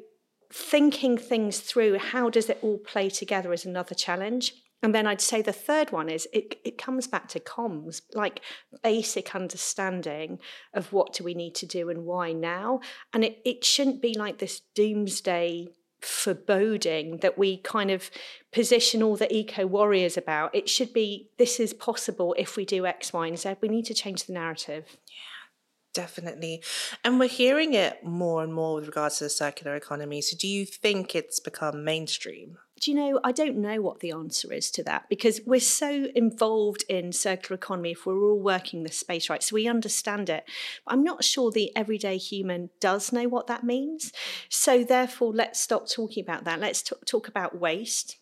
thinking 0.52 1.18
things 1.18 1.60
through, 1.60 2.00
how 2.00 2.30
does 2.30 2.50
it 2.50 2.58
all 2.62 2.80
play 2.80 3.10
together, 3.10 3.54
is 3.54 3.66
another 3.66 3.96
challenge. 3.96 4.56
And 4.82 4.96
then 4.96 5.08
I'd 5.08 5.22
say 5.22 5.42
the 5.42 5.52
third 5.52 5.92
one 5.92 6.10
is 6.10 6.28
it, 6.32 6.56
it 6.64 6.78
comes 6.78 7.06
back 7.06 7.28
to 7.30 7.40
comms, 7.40 8.02
like 8.14 8.42
basic 8.82 9.36
understanding 9.36 10.40
of 10.74 10.94
what 10.94 11.14
do 11.14 11.24
we 11.24 11.34
need 11.34 11.56
to 11.56 11.66
do 11.66 11.90
and 11.90 12.06
why 12.06 12.32
now. 12.32 12.80
And 13.14 13.26
it, 13.26 13.40
it 13.44 13.66
shouldn't 13.66 14.02
be 14.02 14.14
like 14.14 14.38
this 14.38 14.62
doomsday 14.76 15.68
foreboding 16.02 17.18
that 17.18 17.38
we 17.38 17.58
kind 17.58 17.92
of 17.92 18.10
position 18.54 19.04
all 19.04 19.16
the 19.16 19.34
eco 19.34 19.68
warriors 19.68 20.18
about. 20.18 20.56
It 20.56 20.70
should 20.70 20.94
be 20.94 21.30
this 21.38 21.60
is 21.60 21.74
possible 21.74 22.36
if 22.38 22.56
we 22.56 22.66
do 22.66 22.86
X, 22.86 23.12
Y, 23.12 23.28
and 23.28 23.38
Z. 23.38 23.56
We 23.62 23.68
need 23.68 23.86
to 23.86 23.94
change 23.94 24.26
the 24.26 24.34
narrative. 24.34 24.86
Yeah, 25.08 26.02
definitely. 26.02 26.64
And 27.04 27.20
we're 27.20 27.28
hearing 27.28 27.74
it 27.74 28.04
more 28.04 28.44
and 28.44 28.54
more 28.54 28.76
with 28.76 28.86
regards 28.86 29.18
to 29.18 29.26
the 29.26 29.30
circular 29.30 29.76
economy. 29.76 30.22
So 30.22 30.38
do 30.38 30.48
you 30.48 30.66
think 30.66 31.16
it's 31.16 31.40
become 31.40 31.84
mainstream? 31.84 32.58
Do 32.80 32.92
you 32.92 32.98
know, 32.98 33.20
I 33.24 33.32
don't 33.32 33.58
know 33.58 33.82
what 33.82 34.00
the 34.00 34.12
answer 34.12 34.52
is 34.54 34.72
to 34.72 34.84
that 34.84 35.10
because 35.10 35.42
we're 35.46 35.60
so 35.60 36.08
involved 36.16 36.84
in 36.90 37.12
circular 37.12 37.56
economy 37.56 37.92
if 37.92 38.06
we're 38.06 38.24
all 38.24 38.40
working 38.40 38.84
this 38.84 38.98
space 38.98 39.30
right. 39.30 39.44
So 39.44 39.56
we 39.56 39.68
understand 39.68 40.30
it. 40.30 40.46
But 40.86 40.94
I'm 40.94 41.04
not 41.04 41.24
sure 41.24 41.52
the 41.52 41.76
everyday 41.76 42.18
human 42.18 42.70
does 42.80 43.12
know 43.12 43.28
what 43.28 43.48
that 43.48 43.64
means. 43.64 44.12
So 44.50 44.84
therefore, 44.84 45.34
let's 45.34 45.60
stop 45.60 45.90
talking 45.90 46.24
about 46.24 46.46
that. 46.46 46.60
Let's 46.60 46.82
t- 46.82 46.96
talk 47.06 47.28
about 47.28 47.60
waste. 47.60 48.18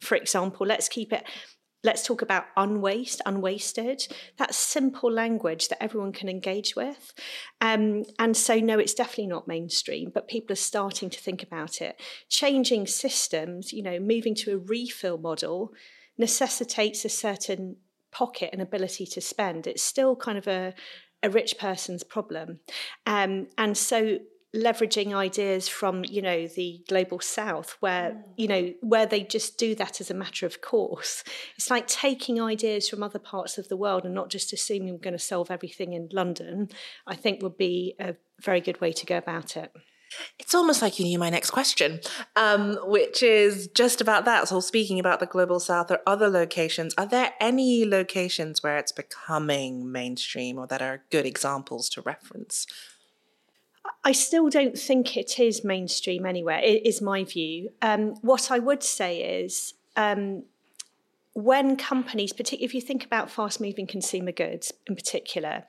For 0.00 0.16
example, 0.16 0.66
let's 0.66 0.88
keep 0.88 1.12
it 1.12 1.24
Let's 1.84 2.06
talk 2.06 2.22
about 2.22 2.44
unwaste, 2.56 3.20
unwasted. 3.26 4.06
That's 4.36 4.56
simple 4.56 5.10
language 5.10 5.68
that 5.68 5.82
everyone 5.82 6.12
can 6.12 6.28
engage 6.28 6.76
with. 6.76 7.12
Um, 7.60 8.04
and 8.18 8.36
so, 8.36 8.60
no, 8.60 8.78
it's 8.78 8.94
definitely 8.94 9.26
not 9.26 9.48
mainstream, 9.48 10.10
but 10.14 10.28
people 10.28 10.52
are 10.52 10.56
starting 10.56 11.10
to 11.10 11.20
think 11.20 11.42
about 11.42 11.80
it. 11.80 12.00
Changing 12.28 12.86
systems, 12.86 13.72
you 13.72 13.82
know, 13.82 13.98
moving 13.98 14.34
to 14.36 14.54
a 14.54 14.58
refill 14.58 15.18
model 15.18 15.72
necessitates 16.16 17.04
a 17.04 17.08
certain 17.08 17.76
pocket 18.12 18.50
and 18.52 18.62
ability 18.62 19.06
to 19.06 19.20
spend. 19.20 19.66
It's 19.66 19.82
still 19.82 20.14
kind 20.14 20.38
of 20.38 20.46
a, 20.46 20.74
a 21.22 21.30
rich 21.30 21.58
person's 21.58 22.04
problem. 22.04 22.60
Um, 23.06 23.48
and 23.58 23.76
so 23.76 24.18
leveraging 24.54 25.14
ideas 25.14 25.66
from 25.66 26.04
you 26.04 26.20
know 26.20 26.46
the 26.46 26.84
global 26.86 27.20
south 27.20 27.76
where 27.80 28.10
mm. 28.10 28.22
you 28.36 28.46
know 28.46 28.72
where 28.80 29.06
they 29.06 29.22
just 29.22 29.56
do 29.56 29.74
that 29.74 30.00
as 30.00 30.10
a 30.10 30.14
matter 30.14 30.44
of 30.44 30.60
course 30.60 31.24
it's 31.56 31.70
like 31.70 31.86
taking 31.86 32.40
ideas 32.40 32.88
from 32.88 33.02
other 33.02 33.18
parts 33.18 33.56
of 33.56 33.68
the 33.68 33.76
world 33.76 34.04
and 34.04 34.14
not 34.14 34.28
just 34.28 34.52
assuming 34.52 34.92
we're 34.92 34.98
going 34.98 35.12
to 35.12 35.18
solve 35.18 35.50
everything 35.50 35.94
in 35.94 36.08
london 36.12 36.68
i 37.06 37.14
think 37.14 37.42
would 37.42 37.56
be 37.56 37.94
a 37.98 38.14
very 38.42 38.60
good 38.60 38.80
way 38.80 38.92
to 38.92 39.06
go 39.06 39.16
about 39.16 39.56
it 39.56 39.72
it's 40.38 40.54
almost 40.54 40.82
like 40.82 40.98
you 40.98 41.06
knew 41.06 41.18
my 41.18 41.30
next 41.30 41.52
question, 41.52 42.00
um, 42.36 42.76
which 42.82 43.22
is 43.22 43.66
just 43.68 44.02
about 44.02 44.26
that. 44.26 44.46
So, 44.46 44.60
speaking 44.60 45.00
about 45.00 45.20
the 45.20 45.26
global 45.26 45.58
south 45.58 45.90
or 45.90 46.00
other 46.06 46.28
locations, 46.28 46.94
are 46.98 47.06
there 47.06 47.32
any 47.40 47.86
locations 47.86 48.62
where 48.62 48.76
it's 48.76 48.92
becoming 48.92 49.90
mainstream 49.90 50.58
or 50.58 50.66
that 50.66 50.82
are 50.82 51.04
good 51.10 51.24
examples 51.24 51.88
to 51.90 52.02
reference 52.02 52.66
I 54.04 54.12
still 54.12 54.48
don't 54.48 54.78
think 54.78 55.16
it 55.16 55.38
is 55.38 55.64
mainstream 55.64 56.26
anywhere, 56.26 56.60
is 56.62 57.00
my 57.00 57.24
view. 57.24 57.70
Um, 57.80 58.14
what 58.22 58.50
I 58.50 58.58
would 58.58 58.82
say 58.82 59.42
is 59.42 59.74
um, 59.96 60.44
when 61.34 61.76
companies, 61.76 62.32
particularly 62.32 62.64
if 62.64 62.74
you 62.74 62.80
think 62.80 63.04
about 63.04 63.30
fast 63.30 63.60
moving 63.60 63.86
consumer 63.86 64.32
goods 64.32 64.72
in 64.86 64.94
particular, 64.94 65.64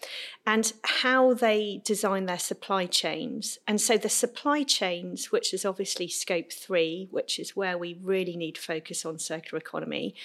and 0.46 0.74
how 0.84 1.34
they 1.34 1.82
design 1.86 2.26
their 2.26 2.40
supply 2.40 2.86
chains. 2.86 3.60
And 3.68 3.80
so 3.80 3.98
the 3.98 4.10
supply 4.10 4.64
chains, 4.64 5.32
which 5.32 5.54
is 5.54 5.64
obviously 5.64 6.08
scope 6.08 6.52
three, 6.52 7.08
which 7.12 7.40
is 7.40 7.56
where 7.56 7.78
we 7.78 7.98
really 8.02 8.36
need 8.36 8.58
focus 8.58 9.06
on 9.06 9.20
circular 9.20 9.60
economy, 9.60 10.16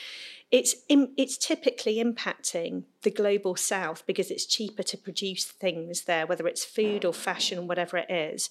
it's 0.50 0.74
in, 0.88 1.12
it's 1.18 1.36
typically 1.36 2.02
impacting 2.02 2.84
the 3.02 3.10
global 3.10 3.54
south 3.54 4.04
because 4.06 4.30
it's 4.30 4.46
cheaper 4.46 4.82
to 4.82 4.96
produce 4.96 5.44
things 5.44 6.04
there 6.04 6.26
whether 6.26 6.46
it's 6.46 6.64
food 6.64 7.04
or 7.04 7.12
fashion 7.12 7.66
whatever 7.66 7.98
it 7.98 8.10
is. 8.10 8.48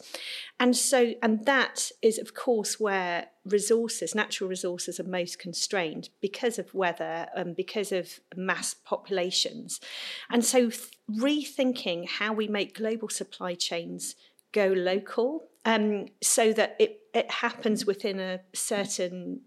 And 0.60 0.76
so 0.76 1.14
and 1.24 1.46
that 1.46 1.92
is 2.02 2.20
of 2.20 2.34
course 2.34 2.80
where 2.80 3.28
resources 3.46 4.14
natural 4.14 4.50
resources 4.50 5.00
are 5.00 5.08
most 5.08 5.40
constrained 5.40 6.10
because 6.22 6.60
of 6.60 6.74
weather 6.74 7.28
and 7.36 7.56
because 7.56 7.92
of 7.92 8.20
mass 8.36 8.76
populations. 8.76 9.80
And 10.30 10.46
so 10.46 10.70
rethinking 11.10 12.08
how 12.08 12.34
we 12.34 12.48
make 12.48 12.78
global 12.78 13.10
supply 13.10 13.56
chains 13.56 14.16
go 14.52 14.68
local 14.68 15.48
um, 15.66 16.06
so 16.22 16.54
that 16.54 16.76
it, 16.80 17.02
it 17.14 17.30
happens 17.30 17.86
within 17.86 18.20
a 18.20 18.40
certain 18.54 19.42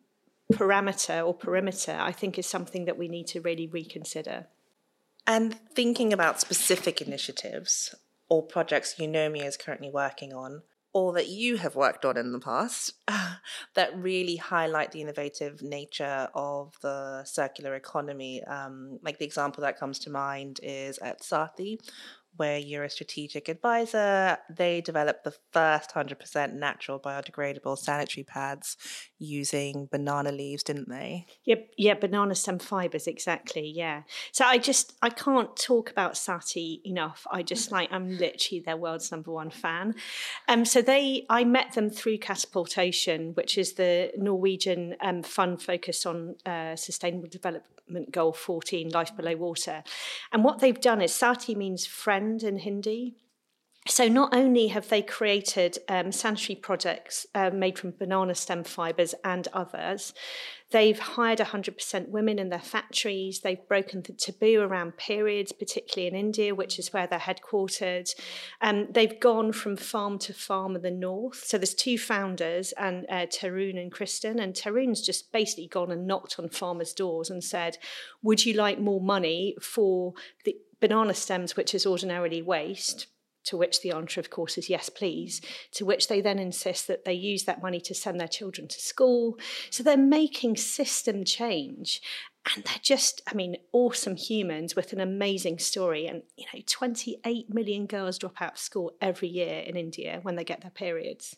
parameter 0.52 1.26
or 1.26 1.34
perimeter, 1.34 1.96
I 1.98 2.12
think 2.12 2.38
is 2.38 2.46
something 2.46 2.84
that 2.84 2.98
we 2.98 3.08
need 3.08 3.26
to 3.28 3.40
really 3.40 3.66
reconsider. 3.66 4.46
And 5.26 5.58
thinking 5.74 6.12
about 6.12 6.40
specific 6.40 7.00
initiatives 7.00 7.94
or 8.28 8.42
projects 8.42 8.94
Eunomia 8.98 9.44
is 9.44 9.56
currently 9.56 9.90
working 9.90 10.32
on, 10.32 10.62
or 10.92 11.12
that 11.12 11.28
you 11.28 11.56
have 11.58 11.76
worked 11.76 12.04
on 12.04 12.16
in 12.16 12.32
the 12.32 12.40
past 12.40 12.92
that 13.74 13.96
really 13.96 14.36
highlight 14.36 14.92
the 14.92 15.00
innovative 15.00 15.62
nature 15.62 16.28
of 16.34 16.74
the 16.82 17.22
circular 17.24 17.74
economy. 17.74 18.42
Um, 18.44 18.98
like 19.02 19.18
the 19.18 19.24
example 19.24 19.62
that 19.62 19.78
comes 19.78 19.98
to 20.00 20.10
mind 20.10 20.58
is 20.62 20.98
at 20.98 21.22
Saathi, 21.22 21.78
where 22.36 22.58
you're 22.58 22.84
a 22.84 22.90
strategic 22.90 23.48
advisor. 23.48 24.38
They 24.48 24.80
developed 24.80 25.24
the 25.24 25.36
first 25.52 25.90
100% 25.94 26.54
natural 26.54 26.98
biodegradable 26.98 27.78
sanitary 27.78 28.24
pads 28.24 28.76
using 29.20 29.86
banana 29.92 30.32
leaves, 30.32 30.62
didn't 30.62 30.88
they? 30.88 31.26
Yeah, 31.44 31.56
yeah, 31.76 31.94
banana 31.94 32.34
stem 32.34 32.58
fibers, 32.58 33.06
exactly. 33.06 33.68
Yeah. 33.68 34.02
So 34.32 34.44
I 34.44 34.58
just 34.58 34.94
I 35.02 35.10
can't 35.10 35.54
talk 35.56 35.90
about 35.90 36.14
Saathi 36.14 36.80
enough. 36.84 37.26
I 37.30 37.42
just 37.42 37.68
mm. 37.68 37.72
like 37.72 37.92
I'm 37.92 38.18
literally 38.18 38.60
their 38.60 38.76
world's 38.76 39.12
number 39.12 39.30
one 39.30 39.50
fan. 39.50 39.94
Um, 40.48 40.64
so 40.64 40.82
they 40.82 41.26
I 41.28 41.44
met 41.44 41.74
them 41.74 41.90
through 41.90 42.18
Katapult 42.18 42.78
Ocean, 42.78 43.32
which 43.34 43.58
is 43.58 43.74
the 43.74 44.10
Norwegian 44.16 44.96
um, 45.02 45.22
fund 45.22 45.62
focused 45.62 46.06
on 46.06 46.36
uh, 46.46 46.74
sustainable 46.74 47.28
development 47.28 48.10
goal 48.10 48.32
14, 48.32 48.88
life 48.90 49.14
below 49.16 49.36
water. 49.36 49.82
And 50.32 50.44
what 50.44 50.60
they've 50.60 50.80
done 50.80 51.02
is 51.02 51.12
Saathi 51.12 51.56
means 51.56 51.86
friend 51.86 52.42
in 52.42 52.58
Hindi. 52.58 53.16
So 53.88 54.08
not 54.08 54.36
only 54.36 54.68
have 54.68 54.90
they 54.90 55.00
created 55.00 55.78
um, 55.88 56.12
sanitary 56.12 56.54
products 56.54 57.26
uh, 57.34 57.48
made 57.48 57.78
from 57.78 57.92
banana 57.92 58.34
stem 58.34 58.62
fibres 58.62 59.14
and 59.24 59.48
others, 59.54 60.12
they've 60.70 60.98
hired 60.98 61.38
100% 61.38 62.08
women 62.10 62.38
in 62.38 62.50
their 62.50 62.60
factories. 62.60 63.40
They've 63.40 63.66
broken 63.68 64.02
the 64.02 64.12
taboo 64.12 64.60
around 64.60 64.98
periods, 64.98 65.52
particularly 65.52 66.08
in 66.08 66.14
India, 66.14 66.54
which 66.54 66.78
is 66.78 66.92
where 66.92 67.06
they're 67.06 67.18
headquartered. 67.18 68.10
Um, 68.60 68.88
they've 68.90 69.18
gone 69.18 69.50
from 69.50 69.78
farm 69.78 70.18
to 70.20 70.34
farm 70.34 70.76
in 70.76 70.82
the 70.82 70.90
north. 70.90 71.42
So 71.46 71.56
there's 71.56 71.74
two 71.74 71.96
founders, 71.96 72.72
and 72.72 73.06
uh, 73.08 73.26
Tarun 73.26 73.80
and 73.80 73.90
Kristin. 73.90 74.42
And 74.42 74.52
Tarun's 74.52 75.00
just 75.00 75.32
basically 75.32 75.68
gone 75.68 75.90
and 75.90 76.06
knocked 76.06 76.38
on 76.38 76.50
farmers' 76.50 76.92
doors 76.92 77.30
and 77.30 77.42
said, 77.42 77.78
"Would 78.22 78.44
you 78.44 78.52
like 78.52 78.78
more 78.78 79.00
money 79.00 79.56
for 79.58 80.12
the 80.44 80.54
banana 80.80 81.14
stems, 81.14 81.56
which 81.56 81.74
is 81.74 81.86
ordinarily 81.86 82.42
waste?" 82.42 83.06
To 83.44 83.56
which 83.56 83.80
the 83.80 83.92
answer, 83.92 84.20
of 84.20 84.30
course, 84.30 84.58
is 84.58 84.68
yes, 84.68 84.88
please, 84.88 85.40
to 85.72 85.84
which 85.84 86.08
they 86.08 86.20
then 86.20 86.38
insist 86.38 86.86
that 86.88 87.04
they 87.04 87.14
use 87.14 87.44
that 87.44 87.62
money 87.62 87.80
to 87.80 87.94
send 87.94 88.20
their 88.20 88.28
children 88.28 88.68
to 88.68 88.80
school. 88.80 89.38
So 89.70 89.82
they're 89.82 89.96
making 89.96 90.56
system 90.56 91.24
change. 91.24 92.02
And 92.54 92.64
they're 92.64 92.76
just, 92.80 93.20
I 93.30 93.34
mean, 93.34 93.56
awesome 93.72 94.16
humans 94.16 94.74
with 94.74 94.94
an 94.94 95.00
amazing 95.00 95.58
story. 95.58 96.06
And, 96.06 96.22
you 96.38 96.46
know, 96.52 96.60
28 96.66 97.52
million 97.52 97.84
girls 97.84 98.16
drop 98.18 98.40
out 98.40 98.52
of 98.52 98.58
school 98.58 98.94
every 98.98 99.28
year 99.28 99.60
in 99.60 99.76
India 99.76 100.20
when 100.22 100.36
they 100.36 100.44
get 100.44 100.62
their 100.62 100.70
periods 100.70 101.36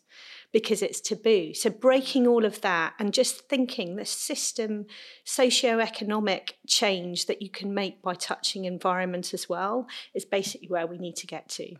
because 0.53 0.81
it's 0.81 1.01
taboo. 1.01 1.53
So 1.53 1.69
breaking 1.69 2.25
all 2.25 2.45
of 2.45 2.61
that 2.61 2.93
and 2.99 3.13
just 3.13 3.49
thinking 3.49 3.97
the 3.97 4.05
system, 4.05 4.85
socio-economic 5.25 6.55
change 6.67 7.25
that 7.25 7.41
you 7.41 7.49
can 7.49 7.73
make 7.73 8.01
by 8.01 8.13
touching 8.13 8.63
environment 8.63 9.33
as 9.33 9.49
well 9.49 9.87
is 10.13 10.23
basically 10.23 10.69
where 10.69 10.87
we 10.87 10.97
need 10.97 11.17
to 11.17 11.27
get 11.27 11.49
to. 11.49 11.75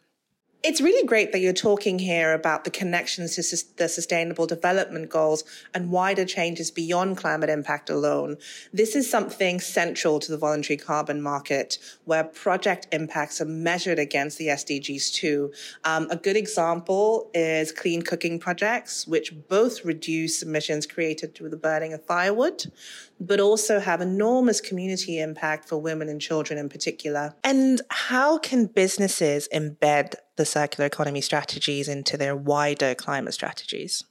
It's 0.63 0.79
really 0.79 1.05
great 1.05 1.33
that 1.33 1.39
you're 1.39 1.51
talking 1.51 1.99
here 1.99 2.33
about 2.33 2.63
the 2.63 2.69
connections 2.69 3.35
to 3.35 3.43
sus- 3.43 3.63
the 3.63 3.89
sustainable 3.89 4.47
development 4.47 5.09
goals 5.09 5.43
and 5.73 5.91
wider 5.91 6.23
changes 6.23 6.71
beyond 6.71 7.17
climate 7.17 7.49
impact 7.49 7.89
alone. 7.89 8.37
This 8.71 8.95
is 8.95 9.11
something 9.11 9.59
central 9.59 10.19
to 10.19 10.31
the 10.31 10.37
voluntary 10.37 10.77
carbon 10.77 11.21
market 11.21 11.79
where 12.05 12.23
project 12.23 12.87
impacts 12.93 13.41
are 13.41 13.45
measured 13.45 13.99
against 13.99 14.37
the 14.37 14.47
SDGs 14.47 15.11
too. 15.11 15.51
Um, 15.83 16.07
a 16.09 16.15
good 16.15 16.37
example 16.37 17.29
is 17.33 17.73
clean 17.73 18.01
cooking 18.01 18.39
projects, 18.39 19.05
which 19.05 19.33
both 19.49 19.83
reduce 19.83 20.41
emissions 20.41 20.87
created 20.87 21.35
through 21.35 21.49
the 21.49 21.57
burning 21.57 21.91
of 21.91 22.05
firewood 22.05 22.71
but 23.19 23.39
also 23.39 23.79
have 23.79 24.01
enormous 24.01 24.59
community 24.59 25.19
impact 25.19 25.67
for 25.67 25.77
women 25.77 26.09
and 26.09 26.19
children 26.19 26.59
in 26.59 26.69
particular. 26.69 27.33
And 27.43 27.81
how 27.89 28.37
can 28.37 28.65
businesses 28.65 29.47
embed 29.53 30.15
the 30.35 30.45
circular 30.45 30.85
economy 30.85 31.21
strategies 31.21 31.87
into 31.87 32.17
their 32.17 32.35
wider 32.35 32.95
climate 32.95 33.33
strategies? 33.33 34.03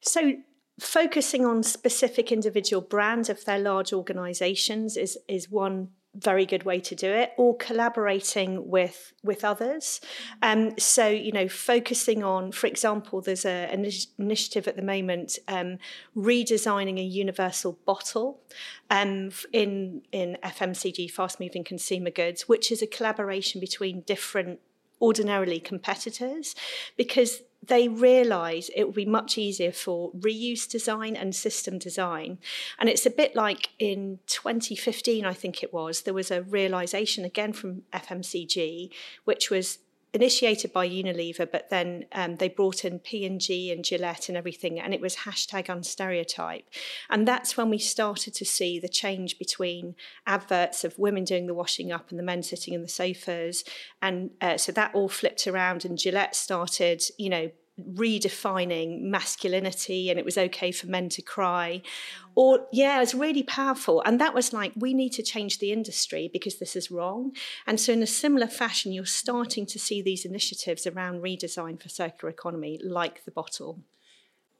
So, 0.00 0.34
focusing 0.80 1.44
on 1.44 1.62
specific 1.62 2.32
individual 2.32 2.82
brands 2.82 3.28
of 3.28 3.44
their 3.44 3.58
large 3.58 3.92
organizations 3.92 4.96
is, 4.96 5.18
is 5.28 5.50
one 5.50 5.88
very 6.14 6.44
good 6.44 6.64
way 6.64 6.78
to 6.78 6.94
do 6.94 7.10
it 7.10 7.32
or 7.38 7.56
collaborating 7.56 8.68
with 8.68 9.14
with 9.22 9.44
others 9.44 9.98
um, 10.42 10.78
so 10.78 11.08
you 11.08 11.32
know 11.32 11.48
focusing 11.48 12.22
on 12.22 12.52
for 12.52 12.66
example 12.66 13.22
there's 13.22 13.46
a, 13.46 13.68
an 13.72 13.86
initiative 14.18 14.68
at 14.68 14.76
the 14.76 14.82
moment 14.82 15.38
um, 15.48 15.78
redesigning 16.14 16.98
a 16.98 17.02
universal 17.02 17.78
bottle 17.86 18.42
um, 18.90 19.30
in 19.54 20.02
in 20.12 20.36
FMCG 20.44 21.10
fast 21.10 21.40
moving 21.40 21.64
consumer 21.64 22.10
goods 22.10 22.46
which 22.46 22.70
is 22.70 22.82
a 22.82 22.86
collaboration 22.86 23.58
between 23.58 24.02
different 24.02 24.60
ordinarily 25.02 25.60
competitors 25.60 26.54
because 26.96 27.42
they 27.64 27.88
realise 27.88 28.70
it 28.74 28.84
will 28.84 28.92
be 28.92 29.06
much 29.06 29.38
easier 29.38 29.70
for 29.70 30.12
reuse 30.12 30.68
design 30.68 31.14
and 31.14 31.34
system 31.34 31.78
design. 31.78 32.38
And 32.78 32.88
it's 32.88 33.06
a 33.06 33.10
bit 33.10 33.36
like 33.36 33.68
in 33.78 34.18
2015, 34.26 35.24
I 35.24 35.32
think 35.32 35.62
it 35.62 35.72
was, 35.72 36.02
there 36.02 36.14
was 36.14 36.30
a 36.30 36.42
realisation 36.42 37.24
again 37.24 37.52
from 37.52 37.82
FMCG, 37.92 38.90
which 39.24 39.50
was 39.50 39.78
initiated 40.14 40.72
by 40.72 40.88
Unilever, 40.88 41.50
but 41.50 41.70
then 41.70 42.04
um, 42.12 42.36
they 42.36 42.48
brought 42.48 42.84
in 42.84 42.98
P&G 42.98 43.72
and 43.72 43.84
Gillette 43.84 44.28
and 44.28 44.36
everything, 44.36 44.78
and 44.78 44.92
it 44.92 45.00
was 45.00 45.16
hashtag 45.16 45.68
unstereotype. 45.68 46.64
And 47.08 47.26
that's 47.26 47.56
when 47.56 47.70
we 47.70 47.78
started 47.78 48.34
to 48.34 48.44
see 48.44 48.78
the 48.78 48.88
change 48.88 49.38
between 49.38 49.94
adverts 50.26 50.84
of 50.84 50.98
women 50.98 51.24
doing 51.24 51.46
the 51.46 51.54
washing 51.54 51.90
up 51.90 52.10
and 52.10 52.18
the 52.18 52.24
men 52.24 52.42
sitting 52.42 52.74
in 52.74 52.82
the 52.82 52.88
sofas. 52.88 53.64
And 54.02 54.30
uh, 54.40 54.58
so 54.58 54.72
that 54.72 54.94
all 54.94 55.08
flipped 55.08 55.46
around, 55.46 55.84
and 55.84 55.98
Gillette 55.98 56.36
started, 56.36 57.02
you 57.18 57.30
know, 57.30 57.50
redefining 57.80 59.00
masculinity 59.02 60.10
and 60.10 60.18
it 60.18 60.24
was 60.24 60.36
okay 60.36 60.70
for 60.70 60.86
men 60.86 61.08
to 61.08 61.22
cry. 61.22 61.80
Mm. 61.82 62.30
Or 62.34 62.66
yeah 62.72 62.96
it 62.96 63.00
was 63.00 63.14
really 63.14 63.42
powerful. 63.42 64.02
And 64.04 64.20
that 64.20 64.34
was 64.34 64.52
like 64.52 64.72
we 64.76 64.94
need 64.94 65.12
to 65.14 65.22
change 65.22 65.58
the 65.58 65.72
industry 65.72 66.28
because 66.32 66.58
this 66.58 66.76
is 66.76 66.90
wrong. 66.90 67.32
And 67.66 67.80
so 67.80 67.92
in 67.92 68.02
a 68.02 68.06
similar 68.06 68.46
fashion 68.46 68.92
you're 68.92 69.06
starting 69.06 69.66
to 69.66 69.78
see 69.78 70.02
these 70.02 70.24
initiatives 70.24 70.86
around 70.86 71.22
redesign 71.22 71.80
for 71.80 71.88
circular 71.88 72.30
economy 72.30 72.78
like 72.82 73.24
the 73.24 73.30
bottle 73.30 73.80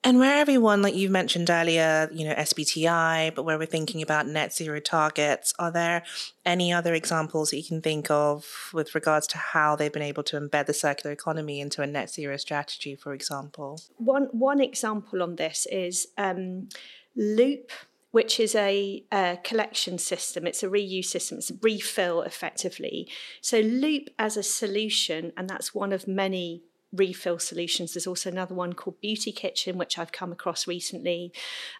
and 0.04 0.18
where 0.18 0.38
everyone, 0.38 0.82
like 0.82 0.96
you've 0.96 1.12
mentioned 1.12 1.48
earlier, 1.48 2.08
you 2.12 2.26
know, 2.26 2.34
SBTI, 2.34 3.34
but 3.36 3.44
where 3.44 3.56
we're 3.56 3.66
thinking 3.66 4.02
about 4.02 4.26
net 4.26 4.52
zero 4.52 4.80
targets, 4.80 5.54
are 5.60 5.70
there 5.70 6.02
any 6.44 6.72
other 6.72 6.92
examples 6.92 7.50
that 7.50 7.58
you 7.58 7.64
can 7.64 7.80
think 7.80 8.10
of 8.10 8.70
with 8.72 8.96
regards 8.96 9.28
to 9.28 9.38
how 9.38 9.76
they've 9.76 9.92
been 9.92 10.02
able 10.02 10.24
to 10.24 10.40
embed 10.40 10.66
the 10.66 10.74
circular 10.74 11.12
economy 11.12 11.60
into 11.60 11.82
a 11.82 11.86
net 11.86 12.10
zero 12.10 12.36
strategy, 12.36 12.96
for 12.96 13.14
example? 13.14 13.80
One 13.96 14.28
one 14.32 14.60
example 14.60 15.22
on 15.22 15.36
this 15.36 15.66
is 15.70 16.08
um, 16.18 16.68
Loop, 17.14 17.70
which 18.10 18.40
is 18.40 18.56
a, 18.56 19.04
a, 19.12 19.38
collection 19.44 19.98
system. 19.98 20.48
It's 20.48 20.64
a 20.64 20.68
reuse 20.68 21.04
system. 21.04 21.38
It's 21.38 21.50
a 21.50 21.58
refill 21.62 22.22
effectively. 22.22 23.08
So 23.40 23.60
Loop 23.60 24.10
as 24.18 24.36
a 24.36 24.42
solution, 24.42 25.32
and 25.36 25.48
that's 25.48 25.72
one 25.72 25.92
of 25.92 26.08
many 26.08 26.64
refill 26.92 27.38
solutions. 27.38 27.94
There's 27.94 28.06
also 28.06 28.30
another 28.30 28.54
one 28.54 28.74
called 28.74 29.00
Beauty 29.00 29.32
Kitchen, 29.32 29.78
which 29.78 29.98
I've 29.98 30.12
come 30.12 30.32
across 30.32 30.66
recently. 30.66 31.32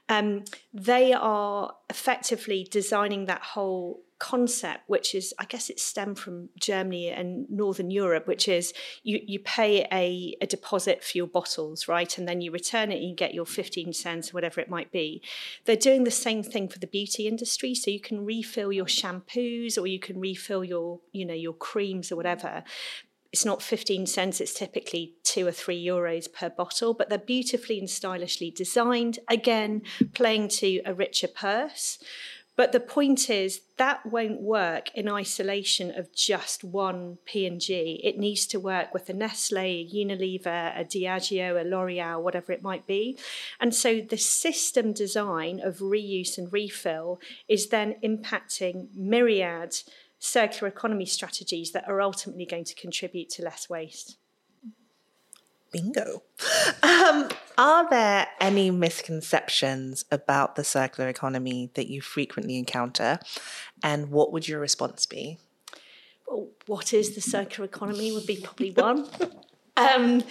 Um, 0.09 0.44
they 0.72 1.12
are 1.12 1.75
effectively 1.90 2.66
designing 2.70 3.27
that 3.27 3.42
whole 3.42 4.03
concept, 4.22 4.85
which 4.87 5.16
is, 5.16 5.35
I 5.40 5.46
guess 5.46 5.68
it 5.68 5.81
stemmed 5.81 6.16
from 6.16 6.48
Germany 6.57 7.09
and 7.09 7.51
Northern 7.51 7.90
Europe, 7.90 8.29
which 8.29 8.46
is 8.46 8.72
you, 9.03 9.20
you 9.27 9.40
pay 9.40 9.85
a, 9.92 10.37
a 10.40 10.46
deposit 10.46 11.03
for 11.03 11.18
your 11.18 11.27
bottles, 11.27 11.88
right? 11.88 12.16
And 12.16 12.29
then 12.29 12.40
you 12.40 12.53
return 12.53 12.92
it 12.92 12.98
and 12.98 13.09
you 13.09 13.16
get 13.16 13.35
your 13.35 13.44
15 13.44 13.92
cents 13.92 14.31
or 14.31 14.35
whatever 14.35 14.61
it 14.61 14.70
might 14.70 14.92
be. 14.92 15.22
They're 15.64 15.75
doing 15.75 16.05
the 16.05 16.12
same 16.12 16.44
thing 16.44 16.68
for 16.68 16.79
the 16.79 16.87
beauty 16.87 17.27
industry. 17.27 17.75
So 17.75 17.90
you 17.90 17.98
can 17.98 18.25
refill 18.25 18.72
your 18.72 18.87
shampoos 18.87 19.77
or 19.77 19.88
you 19.88 19.98
can 19.98 20.20
refill 20.20 20.62
your, 20.62 21.01
you 21.11 21.27
know, 21.27 21.35
your 21.35 21.55
creams 21.55 22.12
or 22.12 22.16
whatever 22.16 22.62
it's 23.33 23.47
not 23.47 23.62
15 23.62 24.07
cents, 24.07 24.40
it's 24.40 24.53
typically 24.53 25.14
two 25.25 25.47
or 25.47 25.53
three 25.53 25.83
euros 25.83 26.31
per 26.31 26.51
bottle, 26.51 26.92
but 26.92 27.09
they're 27.09 27.18
beautifully 27.18 27.79
and 27.79 27.88
stylishly 27.88 28.51
designed, 28.51 29.18
again, 29.29 29.83
playing 30.12 30.49
to 30.49 30.83
a 30.85 30.92
richer 30.92 31.29
purse. 31.29 31.99
But 32.55 32.73
the 32.73 32.81
point 32.81 33.31
is 33.31 33.62
that 33.79 34.05
won't 34.05 34.42
work 34.42 34.90
in 34.95 35.09
isolation 35.09 35.90
of 35.99 36.14
just 36.14 36.62
one 36.62 37.16
P&G. 37.25 38.03
It 38.05 38.18
needs 38.18 38.47
to 38.49 38.61
work 38.61 38.92
with 38.92 39.09
a 39.09 39.14
Nestle, 39.14 39.59
a 39.59 39.88
Unilever, 39.90 40.79
a 40.79 40.85
Diageo, 40.85 41.59
a 41.59 41.64
L'Oreal, 41.64 42.23
whatever 42.23 42.53
it 42.53 42.62
might 42.62 42.87
be. 42.87 43.18
And 43.59 43.75
so 43.75 44.03
the 44.03 44.18
system 44.18 44.92
design 44.92 45.61
of 45.64 45.79
reuse 45.79 46.37
and 46.37 46.53
refill 46.53 47.18
is 47.49 47.68
then 47.68 47.97
impacting 48.05 48.88
myriad 48.95 49.75
circular 50.24 50.68
economy 50.68 51.04
strategies 51.04 51.72
that 51.72 51.88
are 51.88 52.00
ultimately 52.00 52.46
going 52.46 52.62
to 52.62 52.76
contribute 52.76 53.28
to 53.28 53.42
less 53.42 53.68
waste. 53.68 54.18
Bingo. 55.72 56.22
Um, 56.82 57.28
are 57.58 57.90
there 57.90 58.28
any 58.40 58.70
misconceptions 58.70 60.04
about 60.12 60.54
the 60.54 60.62
circular 60.62 61.08
economy 61.08 61.70
that 61.74 61.88
you 61.88 62.00
frequently 62.00 62.56
encounter? 62.56 63.18
And 63.82 64.11
what 64.11 64.32
would 64.32 64.46
your 64.46 64.61
response 64.61 65.06
be? 65.06 65.38
Well, 66.28 66.50
what 66.66 66.92
is 66.92 67.16
the 67.16 67.20
circular 67.20 67.64
economy 67.64 68.12
would 68.12 68.26
be 68.26 68.37
probably 68.37 68.70
one. 68.70 69.08
Um, 69.74 70.22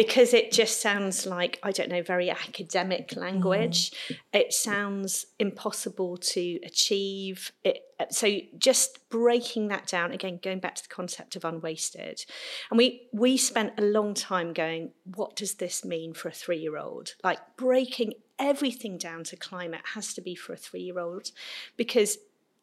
because 0.00 0.32
it 0.32 0.50
just 0.50 0.80
sounds 0.80 1.26
like 1.26 1.58
I 1.62 1.72
don't 1.72 1.90
know 1.90 2.00
very 2.00 2.30
academic 2.30 3.16
language. 3.16 3.90
Mm. 4.08 4.16
It 4.32 4.52
sounds 4.54 5.26
impossible 5.38 6.16
to 6.16 6.58
achieve. 6.64 7.52
It, 7.64 7.82
so 8.08 8.38
just 8.56 9.10
breaking 9.10 9.68
that 9.68 9.86
down 9.86 10.12
again, 10.12 10.40
going 10.42 10.58
back 10.58 10.76
to 10.76 10.82
the 10.82 10.88
concept 10.88 11.36
of 11.36 11.44
unwasted, 11.44 12.24
and 12.70 12.78
we 12.78 13.08
we 13.12 13.36
spent 13.36 13.74
a 13.76 13.82
long 13.82 14.14
time 14.14 14.54
going, 14.54 14.92
what 15.04 15.36
does 15.36 15.56
this 15.56 15.84
mean 15.84 16.14
for 16.14 16.28
a 16.28 16.32
three 16.32 16.60
year 16.60 16.78
old? 16.78 17.12
Like 17.22 17.40
breaking 17.58 18.14
everything 18.38 18.96
down 18.96 19.24
to 19.24 19.36
climate 19.36 19.82
has 19.92 20.14
to 20.14 20.22
be 20.22 20.34
for 20.34 20.54
a 20.54 20.56
three 20.56 20.80
year 20.80 20.98
old 20.98 21.30
because 21.76 22.16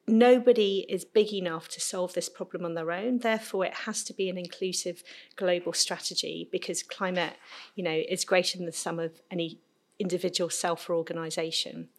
nobody 0.08 0.86
is 0.88 1.04
big 1.04 1.34
enough 1.34 1.67
to 1.70 1.82
solve 1.82 2.13
this 2.13 2.30
problem 2.30 2.63
on 2.63 2.74
their 2.74 2.91
own. 2.91 3.20
Therefore, 3.20 3.65
it 3.65 3.74
has 3.74 4.04
to 4.06 4.13
be 4.13 4.30
an 4.30 4.38
inclusive 4.38 5.04
global 5.36 5.74
strategy 5.74 6.48
because 6.52 6.82
climate, 6.82 7.34
you 7.76 7.84
know, 7.84 8.04
is 8.10 8.24
greater 8.24 8.58
than 8.58 8.65
the 8.65 8.72
sum 8.72 9.00
of 9.00 9.22
any 9.30 9.60
individual 10.00 10.50
self 10.50 10.89
or 10.89 10.96
organization. 10.96 11.89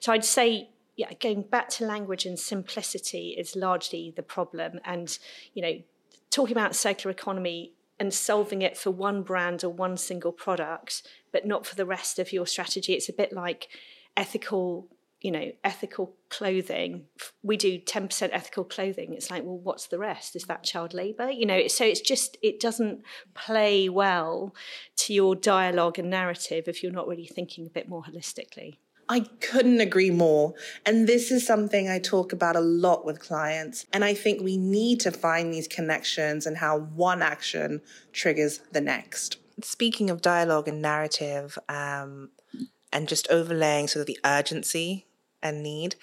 So 0.00 0.12
I'd 0.12 0.24
say, 0.24 0.70
yeah, 0.96 1.12
going 1.20 1.42
back 1.42 1.68
to 1.70 1.84
language 1.84 2.24
and 2.24 2.38
simplicity 2.38 3.34
is 3.38 3.54
largely 3.54 4.12
the 4.16 4.22
problem. 4.22 4.80
And, 4.84 5.16
you 5.52 5.62
know, 5.62 5.82
talking 6.30 6.56
about 6.56 6.74
circular 6.74 7.12
economy 7.12 7.72
and 8.00 8.14
solving 8.14 8.62
it 8.62 8.76
for 8.76 8.90
one 8.90 9.22
brand 9.22 9.62
or 9.62 9.70
one 9.70 9.96
single 9.96 10.32
product, 10.32 11.02
but 11.32 11.46
not 11.46 11.66
for 11.66 11.74
the 11.74 11.86
rest 11.86 12.18
of 12.18 12.32
your 12.32 12.46
strategy. 12.46 12.94
It's 12.94 13.08
a 13.08 13.12
bit 13.12 13.32
like 13.32 13.68
ethical 14.16 14.88
you 15.20 15.30
know, 15.32 15.50
ethical 15.64 16.14
clothing. 16.30 17.06
We 17.42 17.56
do 17.56 17.78
10% 17.78 18.30
ethical 18.32 18.64
clothing. 18.64 19.14
It's 19.14 19.30
like, 19.30 19.44
well, 19.44 19.58
what's 19.58 19.88
the 19.88 19.98
rest? 19.98 20.36
Is 20.36 20.44
that 20.44 20.62
child 20.62 20.94
labor? 20.94 21.30
You 21.30 21.46
know, 21.46 21.66
so 21.66 21.84
it's 21.84 22.00
just, 22.00 22.36
it 22.42 22.60
doesn't 22.60 23.02
play 23.34 23.88
well 23.88 24.54
to 24.98 25.12
your 25.12 25.34
dialogue 25.34 25.98
and 25.98 26.10
narrative 26.10 26.68
if 26.68 26.82
you're 26.82 26.92
not 26.92 27.08
really 27.08 27.26
thinking 27.26 27.66
a 27.66 27.70
bit 27.70 27.88
more 27.88 28.02
holistically. 28.04 28.76
I 29.08 29.20
couldn't 29.40 29.80
agree 29.80 30.10
more. 30.10 30.54
And 30.84 31.08
this 31.08 31.30
is 31.30 31.46
something 31.46 31.88
I 31.88 31.98
talk 31.98 32.32
about 32.32 32.56
a 32.56 32.60
lot 32.60 33.06
with 33.06 33.20
clients. 33.20 33.86
And 33.92 34.04
I 34.04 34.12
think 34.14 34.42
we 34.42 34.56
need 34.58 35.00
to 35.00 35.10
find 35.10 35.52
these 35.52 35.66
connections 35.66 36.46
and 36.46 36.58
how 36.58 36.80
one 36.80 37.22
action 37.22 37.80
triggers 38.12 38.60
the 38.72 38.82
next. 38.82 39.38
Speaking 39.62 40.10
of 40.10 40.20
dialogue 40.20 40.68
and 40.68 40.82
narrative, 40.82 41.58
um, 41.68 42.28
and 42.92 43.08
just 43.08 43.28
overlaying 43.28 43.88
sort 43.88 44.00
of 44.00 44.06
the 44.06 44.18
urgency 44.24 45.06
and 45.42 45.62
need. 45.62 45.96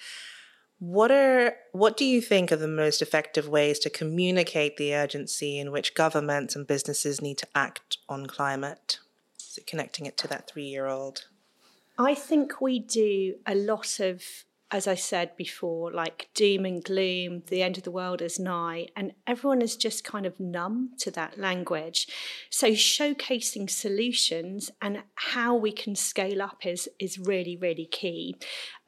What 0.78 1.10
are 1.10 1.56
what 1.72 1.96
do 1.96 2.04
you 2.04 2.20
think 2.20 2.52
are 2.52 2.56
the 2.56 2.68
most 2.68 3.00
effective 3.00 3.48
ways 3.48 3.78
to 3.80 3.90
communicate 3.90 4.76
the 4.76 4.94
urgency 4.94 5.58
in 5.58 5.72
which 5.72 5.94
governments 5.94 6.54
and 6.54 6.66
businesses 6.66 7.22
need 7.22 7.38
to 7.38 7.48
act 7.54 7.98
on 8.08 8.26
climate? 8.26 8.98
So 9.38 9.62
connecting 9.66 10.04
it 10.04 10.18
to 10.18 10.28
that 10.28 10.48
three 10.48 10.66
year 10.66 10.86
old. 10.86 11.26
I 11.98 12.14
think 12.14 12.60
we 12.60 12.78
do 12.78 13.36
a 13.46 13.54
lot 13.54 14.00
of 14.00 14.22
as 14.70 14.88
I 14.88 14.96
said 14.96 15.36
before, 15.36 15.92
like 15.92 16.28
doom 16.34 16.64
and 16.64 16.82
gloom, 16.82 17.42
the 17.46 17.62
end 17.62 17.78
of 17.78 17.84
the 17.84 17.90
world 17.90 18.20
is 18.20 18.38
nigh, 18.38 18.88
and 18.96 19.12
everyone 19.26 19.62
is 19.62 19.76
just 19.76 20.02
kind 20.02 20.26
of 20.26 20.40
numb 20.40 20.90
to 20.98 21.10
that 21.12 21.38
language. 21.38 22.08
So 22.50 22.70
showcasing 22.70 23.70
solutions 23.70 24.72
and 24.82 25.04
how 25.14 25.54
we 25.54 25.70
can 25.70 25.94
scale 25.94 26.42
up 26.42 26.66
is 26.66 26.88
is 26.98 27.18
really 27.18 27.56
really 27.56 27.86
key. 27.86 28.36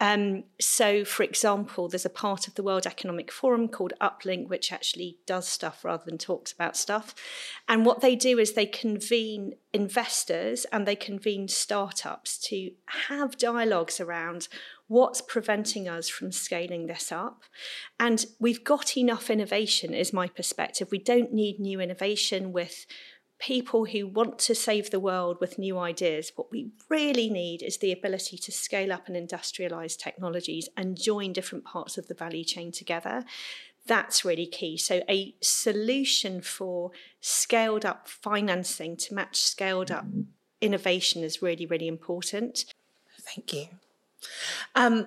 Um, 0.01 0.45
so, 0.61 1.05
for 1.05 1.23
example, 1.25 1.89
there's 1.89 2.07
a 2.07 2.11
part 2.11 2.47
of 2.47 2.55
the 2.55 2.63
World 2.63 2.87
Economic 2.87 3.33
Forum 3.33 3.69
called 3.69 3.93
Uplink, 4.01 4.49
which 4.49 4.73
actually 4.73 5.19
does 5.27 5.49
stuff 5.49 5.85
rather 5.85 6.05
than 6.05 6.19
talks 6.19 6.53
about 6.53 6.77
stuff. 6.77 7.15
And 7.69 7.85
what 7.85 8.01
they 8.01 8.15
do 8.15 8.39
is 8.39 8.53
they 8.53 8.67
convene 8.67 9.55
investors 9.73 10.67
and 10.73 10.87
they 10.87 10.97
convene 10.97 11.49
startups 11.49 12.39
to 12.39 12.71
have 13.09 13.37
dialogues 13.37 14.01
around 14.01 14.49
what's 14.89 15.21
preventing 15.21 15.89
us 15.89 16.09
from 16.09 16.33
scaling 16.33 16.87
this 16.87 17.13
up. 17.13 17.43
And 18.01 18.25
we've 18.41 18.65
got 18.65 18.97
enough 18.97 19.31
innovation, 19.31 19.95
is 19.95 20.13
my 20.13 20.27
perspective. 20.29 20.89
We 20.91 20.99
don't 20.99 21.33
need 21.33 21.61
new 21.61 21.81
innovation 21.81 22.53
with 22.53 22.87
people 23.39 23.85
who 23.85 24.07
want 24.07 24.39
to 24.39 24.55
save 24.55 24.91
the 24.91 24.99
world 24.99 25.39
with 25.41 25.59
new 25.59 25.79
ideas. 25.79 26.33
What 26.35 26.51
we 26.51 26.71
really 26.89 27.31
need 27.31 27.63
is 27.63 27.79
the 27.79 27.93
ability 27.93 28.37
to 28.39 28.51
scale 28.51 28.93
up 28.93 29.07
and 29.07 29.17
industrialize 29.17 29.97
technologies 29.97 30.69
and 30.77 31.01
join 31.01 31.33
different 31.33 31.65
parts 31.65 31.97
of 31.99 32.09
the 32.09 32.15
value 32.15 32.45
chain 32.45 32.73
together. 32.73 33.25
That's 33.87 34.25
really 34.25 34.47
key. 34.47 34.77
So, 34.77 35.03
a 35.09 35.35
solution 35.41 36.43
for 36.43 36.91
scaled 37.21 37.87
up 37.87 38.09
financing 38.09 38.97
to 38.99 39.15
match 39.15 39.37
scaled 39.37 39.91
up 39.91 40.05
innovation 40.61 41.23
is 41.23 41.41
really, 41.41 41.65
really 41.65 41.89
important. 41.89 42.65
Thank 43.21 43.53
you. 43.53 43.69
Um, 44.75 45.07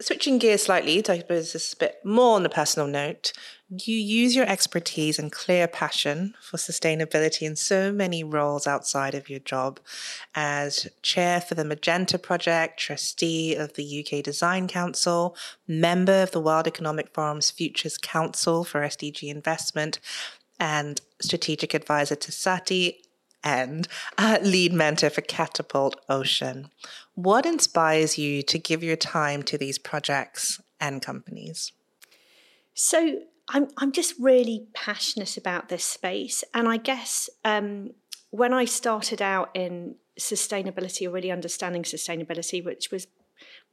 switching 0.00 0.38
gears 0.38 0.64
slightly, 0.64 0.98
I 0.98 1.18
suppose 1.18 1.52
this 1.52 1.68
is 1.68 1.72
a 1.74 1.76
bit 1.76 2.04
more 2.04 2.36
on 2.36 2.44
a 2.44 2.50
personal 2.50 2.88
note. 2.88 3.32
You 3.70 3.96
use 3.96 4.36
your 4.36 4.46
expertise 4.46 5.18
and 5.18 5.32
clear 5.32 5.66
passion 5.66 6.34
for 6.42 6.58
sustainability 6.58 7.42
in 7.42 7.56
so 7.56 7.90
many 7.90 8.22
roles 8.22 8.66
outside 8.66 9.14
of 9.14 9.30
your 9.30 9.38
job 9.38 9.80
as 10.34 10.88
chair 11.00 11.40
for 11.40 11.54
the 11.54 11.64
Magenta 11.64 12.18
Project, 12.18 12.78
trustee 12.78 13.54
of 13.54 13.72
the 13.74 14.04
UK 14.04 14.22
Design 14.22 14.68
Council, 14.68 15.34
member 15.66 16.22
of 16.22 16.32
the 16.32 16.40
World 16.40 16.66
Economic 16.66 17.14
Forum's 17.14 17.50
Futures 17.50 17.96
Council 17.96 18.62
for 18.62 18.82
SDG 18.82 19.30
investment, 19.30 19.98
and 20.60 21.00
strategic 21.20 21.72
advisor 21.72 22.14
to 22.14 22.30
Saathi 22.30 22.96
and 23.42 23.88
uh, 24.18 24.38
lead 24.42 24.72
mentor 24.72 25.10
for 25.10 25.22
Katapult 25.22 25.94
Ocean. 26.08 26.68
What 27.14 27.44
inspires 27.44 28.18
you 28.18 28.42
to 28.42 28.58
give 28.58 28.82
your 28.82 28.96
time 28.96 29.42
to 29.44 29.58
these 29.58 29.78
projects 29.78 30.60
and 30.80 31.02
companies? 31.02 31.72
So, 32.74 33.20
I'm, 33.48 33.68
I'm 33.76 33.92
just 33.92 34.14
really 34.18 34.68
passionate 34.72 35.36
about 35.36 35.68
this 35.68 35.84
space. 35.84 36.44
And 36.54 36.68
I 36.68 36.76
guess 36.76 37.28
um, 37.44 37.90
when 38.30 38.54
I 38.54 38.64
started 38.64 39.20
out 39.20 39.50
in 39.54 39.96
sustainability 40.18 41.06
or 41.06 41.10
really 41.10 41.30
understanding 41.30 41.82
sustainability, 41.82 42.64
which 42.64 42.90
was 42.90 43.06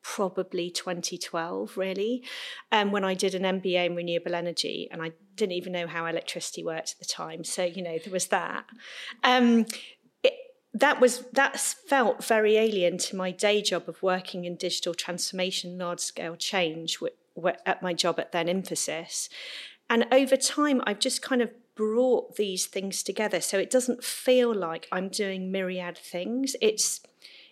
probably 0.02 0.70
2012 0.70 1.78
really 1.78 2.24
um, 2.72 2.90
when 2.90 3.04
i 3.04 3.14
did 3.14 3.36
an 3.36 3.44
mba 3.60 3.86
in 3.86 3.96
renewable 3.96 4.34
energy 4.34 4.88
and 4.92 5.02
i 5.02 5.12
didn't 5.36 5.52
even 5.52 5.74
know 5.74 5.88
how 5.88 6.06
electricity 6.06 6.64
worked 6.64 6.94
at 6.94 7.00
the 7.00 7.06
time 7.06 7.44
so 7.44 7.66
you 7.66 7.84
know 7.84 7.98
there 8.04 8.14
was 8.14 8.28
that 8.28 8.64
um, 9.26 9.66
that 10.74 11.00
was 11.02 11.26
that 11.34 11.60
felt 11.60 12.24
very 12.24 12.56
alien 12.56 12.98
to 12.98 13.16
my 13.16 13.32
day 13.32 13.62
job 13.62 13.88
of 13.88 14.02
working 14.04 14.46
in 14.46 14.56
digital 14.56 14.94
transformation 14.94 15.78
large 15.78 16.00
scale 16.00 16.36
change 16.36 17.00
at 17.66 17.82
my 17.82 17.94
job 17.94 18.20
at 18.20 18.32
then 18.32 18.48
Infosys 18.48 19.30
and 19.90 20.06
over 20.12 20.36
time 20.36 20.82
i've 20.86 21.00
just 21.00 21.22
kind 21.22 21.42
of 21.42 21.50
brought 21.76 22.36
these 22.36 22.66
things 22.66 23.02
together 23.02 23.40
so 23.40 23.58
it 23.58 23.70
doesn't 23.70 24.04
feel 24.04 24.54
like 24.54 24.88
i'm 24.92 25.08
doing 25.10 25.52
myriad 25.52 25.98
things 25.98 26.56
it's 26.62 27.02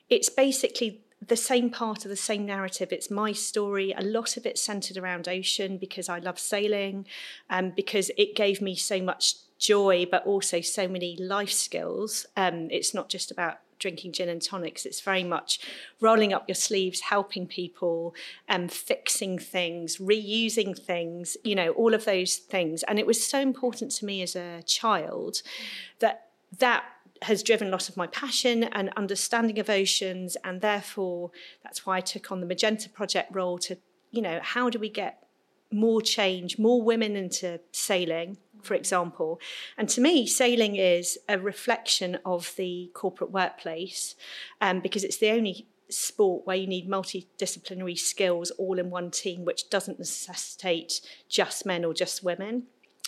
it's 0.10 0.30
basically 0.30 1.02
the 1.26 1.36
same 1.36 1.70
part 1.70 2.06
of 2.06 2.10
the 2.10 2.16
same 2.16 2.46
narrative. 2.46 2.92
It's 2.92 3.10
my 3.10 3.32
story. 3.32 3.94
A 3.98 4.04
lot 4.04 4.38
of 4.38 4.46
it 4.46 4.58
centered 4.58 4.98
around 4.98 5.28
ocean 5.28 5.78
because 5.78 6.10
I 6.10 6.20
love 6.20 6.38
sailing, 6.38 7.08
um, 7.50 7.74
because 7.76 8.12
it 8.18 8.36
gave 8.36 8.62
me 8.62 8.76
so 8.76 9.02
much 9.02 9.36
joy, 9.58 10.06
but 10.10 10.26
also 10.26 10.62
so 10.62 10.88
many 10.88 11.18
life 11.18 11.52
skills. 11.52 12.26
Um, 12.36 12.68
it's 12.72 12.94
not 12.94 13.10
just 13.10 13.32
about 13.32 13.60
drinking 13.80 14.12
gin 14.12 14.30
and 14.30 14.42
tonics. 14.42 14.86
It's 14.86 15.02
very 15.02 15.24
much 15.24 15.60
rolling 16.02 16.34
up 16.34 16.48
your 16.48 16.56
sleeves, 16.56 17.02
helping 17.02 17.48
people, 17.48 18.16
um, 18.50 18.68
fixing 18.68 19.38
things, 19.38 19.98
reusing 19.98 20.78
things, 20.78 21.38
you 21.44 21.56
know, 21.56 21.72
all 21.72 21.94
of 21.94 22.06
those 22.06 22.38
things. 22.38 22.84
And 22.84 23.00
it 23.00 23.06
was 23.06 23.26
so 23.26 23.40
important 23.40 23.92
to 23.92 24.06
me 24.06 24.22
as 24.22 24.36
a 24.36 24.64
child 24.64 25.42
that 26.00 26.30
that 26.60 26.84
has 27.24 27.44
driven 27.44 27.68
a 27.68 27.72
lot 27.72 27.90
of 27.90 27.98
my 27.98 28.08
passion 28.08 28.64
and 28.64 28.92
understanding 28.96 29.58
of 29.58 29.72
oceans 29.72 30.38
and 30.44 30.62
therefore 30.62 31.32
that's 31.64 31.84
why 31.84 31.98
I 31.98 32.02
took 32.02 32.32
on 32.32 32.42
the 32.42 32.46
Magenta 32.46 32.90
project 32.90 33.34
role 33.34 33.58
to 33.60 33.78
you 34.12 34.22
know 34.22 34.40
how 34.42 34.70
do 34.70 34.78
we 34.78 34.88
get 34.88 35.24
more 35.72 36.00
change 36.00 36.60
more 36.60 36.80
women 36.80 37.16
into 37.16 37.60
sailing 37.72 38.38
for 38.62 38.74
example. 38.74 39.40
And 39.78 39.90
to 39.90 40.02
me 40.02 40.28
sailing 40.28 40.76
is 40.76 41.18
a 41.28 41.40
reflection 41.40 42.20
of 42.26 42.54
the 42.58 42.92
corporate 42.94 43.32
workplace 43.32 44.16
um, 44.62 44.80
because 44.80 45.04
it's 45.04 45.18
the 45.18 45.32
only 45.32 45.68
sport 45.90 46.46
where 46.46 46.58
you 46.58 46.68
need 46.68 46.90
multidisciplinary 46.90 47.98
skills 47.98 48.52
all 48.52 48.78
in 48.78 48.90
one 48.90 49.10
team 49.10 49.46
which 49.46 49.70
doesn't 49.70 50.00
necessitate 50.00 51.02
just 51.30 51.66
men 51.66 51.86
or 51.86 51.94
just 51.94 52.24
women. 52.24 52.64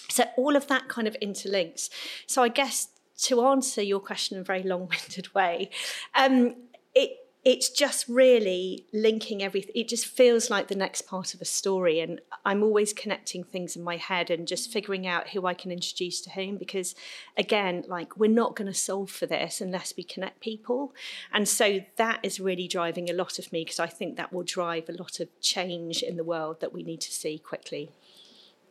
So 0.10 0.26
all 0.38 0.56
of 0.56 0.68
that 0.68 0.88
kind 0.88 1.08
of 1.08 1.16
interlinks. 1.22 1.90
So 2.26 2.42
i 2.42 2.48
guess 2.48 2.88
to 3.24 3.42
answer 3.46 3.82
your 3.82 4.00
question 4.00 4.38
in 4.38 4.42
a 4.42 4.46
very 4.46 4.64
long-winded 4.64 5.34
way, 5.36 5.70
um, 6.16 6.56
it 6.96 7.12
it's 7.50 7.70
just 7.70 8.08
really 8.08 8.86
linking 8.94 9.42
everything. 9.42 9.72
It 9.74 9.88
just 9.88 10.06
feels 10.06 10.52
like 10.52 10.68
the 10.68 10.76
next 10.76 11.08
part 11.08 11.34
of 11.34 11.42
a 11.42 11.46
story. 11.46 12.00
And 12.00 12.22
I'm 12.46 12.62
always 12.62 12.94
connecting 12.94 13.44
things 13.44 13.76
in 13.76 13.84
my 13.84 13.98
head 13.98 14.30
and 14.30 14.48
just 14.48 14.72
figuring 14.72 15.08
out 15.08 15.30
who 15.30 15.48
I 15.48 15.56
can 15.56 15.72
introduce 15.72 16.22
to 16.22 16.30
whom. 16.30 16.58
Because 16.58 16.94
again, 17.38 17.86
like 17.88 18.16
we're 18.16 18.30
not 18.30 18.56
going 18.56 18.68
to 18.68 18.74
solve 18.78 19.10
for 19.10 19.26
this 19.26 19.62
unless 19.62 19.96
we 19.98 20.04
connect 20.04 20.42
people. 20.42 20.94
And 21.34 21.50
so 21.50 21.80
that 21.96 22.20
is 22.22 22.40
really 22.40 22.68
driving 22.68 23.10
a 23.10 23.14
lot 23.14 23.40
of 23.40 23.52
me 23.52 23.64
because 23.64 23.80
I 23.80 23.88
think 23.88 24.16
that 24.18 24.32
will 24.32 24.44
drive 24.44 24.88
a 24.88 24.94
lot 24.94 25.20
of 25.20 25.28
change 25.42 26.04
in 26.04 26.18
the 26.18 26.24
world 26.24 26.62
that 26.62 26.72
we 26.72 26.84
need 26.84 27.02
to 27.02 27.12
see 27.12 27.40
quickly 27.40 27.90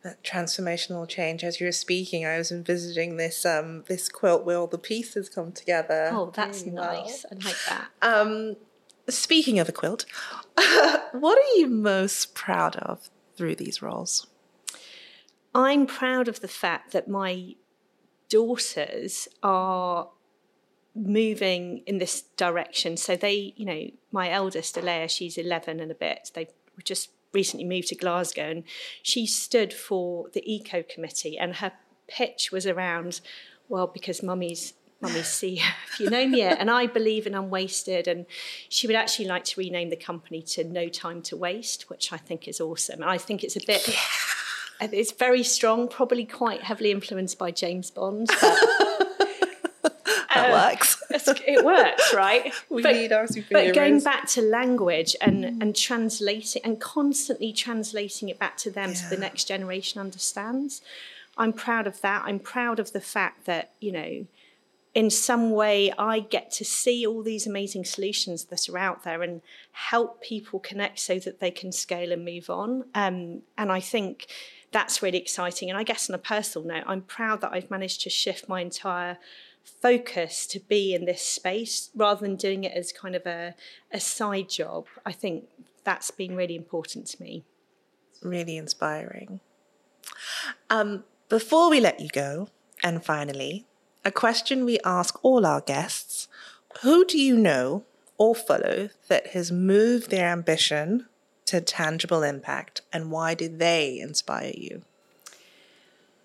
that 0.01 0.23
transformational 0.23 1.05
change 1.05 1.43
as 1.43 1.59
you 1.59 1.65
were 1.65 1.73
speaking 1.73 2.25
i 2.25 2.37
was 2.37 2.53
envisaging 2.53 3.17
this 3.17 3.45
um 3.45 3.83
this 3.87 4.07
quilt 4.07 4.45
where 4.45 4.57
all 4.57 4.65
the 4.65 4.77
pieces 4.77 5.27
come 5.27 5.51
together 5.51 6.09
oh 6.13 6.31
that's 6.33 6.61
really 6.61 6.71
nice 6.71 7.25
well. 7.29 7.41
i 7.41 7.45
like 7.45 7.57
that 7.67 7.87
um 8.01 8.55
speaking 9.09 9.59
of 9.59 9.69
a 9.69 9.71
quilt 9.71 10.05
what 11.11 11.37
are 11.37 11.57
you 11.57 11.67
most 11.67 12.35
proud 12.35 12.75
of 12.77 13.09
through 13.35 13.55
these 13.55 13.81
roles 13.81 14.27
i'm 15.53 15.85
proud 15.85 16.27
of 16.27 16.41
the 16.41 16.47
fact 16.47 16.91
that 16.91 17.07
my 17.07 17.55
daughters 18.29 19.27
are 19.41 20.09
moving 20.95 21.81
in 21.85 21.97
this 21.97 22.21
direction. 22.37 22.97
So 22.97 23.15
they 23.15 23.53
you 23.55 23.65
know 23.65 23.89
my 24.11 24.29
eldest 24.29 24.77
alea 24.77 25.07
she's 25.07 25.37
11 25.37 25.79
and 25.79 25.91
a 25.91 25.95
bit. 25.95 26.31
They 26.33 26.47
just 26.83 27.09
recently 27.33 27.65
moved 27.65 27.89
to 27.89 27.95
Glasgow, 27.95 28.49
and 28.49 28.63
she 29.03 29.25
stood 29.25 29.73
for 29.73 30.29
the 30.33 30.43
eco 30.51 30.83
committee, 30.83 31.37
and 31.37 31.55
her 31.55 31.73
pitch 32.07 32.51
was 32.51 32.65
around, 32.65 33.21
well, 33.67 33.87
because 33.87 34.23
mummy's 34.23 34.73
mummy's 35.01 35.27
see 35.27 35.61
if 35.91 35.99
you 35.99 36.09
know 36.09 36.27
me 36.27 36.39
yet. 36.39 36.57
and 36.59 36.69
I 36.69 36.87
believe 36.87 37.25
in 37.25 37.35
unwasted 37.35 38.07
and 38.07 38.25
she 38.67 38.87
would 38.87 38.95
actually 38.95 39.25
like 39.25 39.45
to 39.45 39.59
rename 39.59 39.89
the 39.89 39.95
company 39.95 40.41
to 40.43 40.63
No 40.63 40.89
Time 40.89 41.21
to 41.23 41.37
Waste 41.37 41.89
which 41.89 42.11
I 42.11 42.17
think 42.17 42.47
is 42.47 42.59
awesome 42.59 43.01
and 43.01 43.09
I 43.09 43.17
think 43.17 43.43
it's 43.43 43.55
a 43.55 43.65
bit 43.65 43.87
yeah. 43.87 44.89
it's 44.91 45.11
very 45.11 45.43
strong 45.43 45.87
probably 45.87 46.25
quite 46.25 46.63
heavily 46.63 46.91
influenced 46.91 47.37
by 47.37 47.51
James 47.51 47.91
Bond 47.91 48.29
that 50.33 50.49
uh, 50.49 50.69
works. 50.69 51.03
it 51.47 51.65
works, 51.65 52.13
right? 52.13 52.53
we 52.69 52.83
but, 52.83 52.93
need 52.93 53.11
our 53.11 53.25
superheroes. 53.25 53.49
But 53.51 53.75
going 53.75 53.99
back 54.01 54.27
to 54.29 54.41
language 54.41 55.15
and 55.21 55.43
mm. 55.43 55.61
and 55.61 55.75
translating 55.75 56.61
and 56.63 56.79
constantly 56.79 57.53
translating 57.53 58.29
it 58.29 58.39
back 58.39 58.57
to 58.57 58.71
them 58.71 58.89
yeah. 58.89 58.95
so 58.95 59.15
the 59.15 59.19
next 59.19 59.45
generation 59.45 59.99
understands. 59.99 60.81
I'm 61.37 61.53
proud 61.53 61.87
of 61.87 62.01
that. 62.01 62.23
I'm 62.25 62.39
proud 62.39 62.79
of 62.79 62.91
the 62.91 63.01
fact 63.01 63.45
that 63.45 63.71
you 63.79 63.91
know 63.91 64.25
in 64.93 65.09
some 65.09 65.51
way 65.51 65.91
I 65.97 66.19
get 66.19 66.51
to 66.53 66.65
see 66.65 67.05
all 67.05 67.21
these 67.21 67.45
amazing 67.45 67.85
solutions 67.85 68.45
that 68.45 68.67
are 68.69 68.77
out 68.77 69.03
there 69.03 69.21
and 69.21 69.41
help 69.71 70.21
people 70.21 70.59
connect 70.59 70.99
so 70.99 71.19
that 71.19 71.39
they 71.39 71.51
can 71.51 71.71
scale 71.71 72.11
and 72.11 72.25
move 72.25 72.49
on. 72.49 72.85
Um, 72.95 73.43
and 73.57 73.71
I 73.71 73.79
think 73.79 74.27
that's 74.71 75.01
really 75.01 75.19
exciting. 75.19 75.69
And 75.69 75.77
I 75.77 75.83
guess 75.83 76.09
on 76.09 76.15
a 76.15 76.19
personal 76.19 76.67
note, 76.67 76.83
I'm 76.87 77.01
proud 77.01 77.41
that 77.41 77.53
I've 77.53 77.69
managed 77.69 78.01
to 78.01 78.09
shift 78.09 78.49
my 78.49 78.61
entire 78.61 79.17
focus 79.63 80.47
to 80.47 80.59
be 80.59 80.93
in 80.93 81.05
this 81.05 81.21
space 81.21 81.89
rather 81.95 82.21
than 82.21 82.35
doing 82.35 82.63
it 82.63 82.73
as 82.75 82.91
kind 82.91 83.15
of 83.15 83.25
a, 83.25 83.53
a 83.91 83.99
side 83.99 84.49
job. 84.49 84.87
I 85.05 85.11
think 85.11 85.47
that's 85.83 86.11
been 86.11 86.35
really 86.35 86.55
important 86.55 87.07
to 87.07 87.21
me. 87.21 87.43
Really 88.23 88.57
inspiring. 88.57 89.39
Um, 90.69 91.03
before 91.29 91.69
we 91.69 91.79
let 91.79 91.99
you 91.99 92.09
go, 92.09 92.49
and 92.83 93.03
finally, 93.03 93.65
a 94.03 94.11
question 94.11 94.65
we 94.65 94.79
ask 94.85 95.23
all 95.23 95.45
our 95.45 95.61
guests 95.61 96.27
Who 96.81 97.05
do 97.05 97.17
you 97.17 97.37
know 97.37 97.83
or 98.17 98.35
follow 98.35 98.89
that 99.07 99.27
has 99.27 99.51
moved 99.51 100.11
their 100.11 100.29
ambition 100.29 101.07
to 101.45 101.61
tangible 101.61 102.21
impact, 102.21 102.81
and 102.93 103.09
why 103.09 103.33
do 103.33 103.47
they 103.49 103.99
inspire 103.99 104.51
you? 104.55 104.83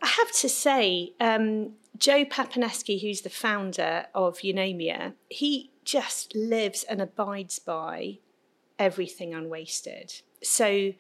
I 0.03 0.07
have 0.07 0.33
to 0.33 0.51
say, 0.51 1.13
um, 1.19 1.77
Joe 1.97 2.27
Papanesky, 2.27 3.01
who's 3.01 3.23
the 3.23 3.31
founder 3.31 4.07
of 4.15 4.41
Eunomia, 4.41 5.15
he 5.31 5.71
just 5.85 6.35
lives 6.35 6.83
and 6.83 7.01
abides 7.01 7.59
by 7.59 8.19
everything 8.79 9.33
unwasted. 9.33 10.21
So, 10.43 10.93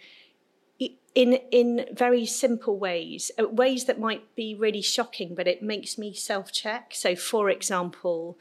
in 1.14 1.34
in 1.50 1.86
very 1.92 2.26
simple 2.26 2.78
ways, 2.78 3.30
uh, 3.38 3.48
ways 3.48 3.84
that 3.84 3.98
might 3.98 4.34
be 4.34 4.54
really 4.54 4.82
shocking, 4.82 5.34
but 5.34 5.46
it 5.46 5.62
makes 5.62 5.96
me 5.96 6.12
self 6.12 6.52
check. 6.52 6.92
So, 6.94 7.14
for 7.14 7.50
example, 7.50 8.38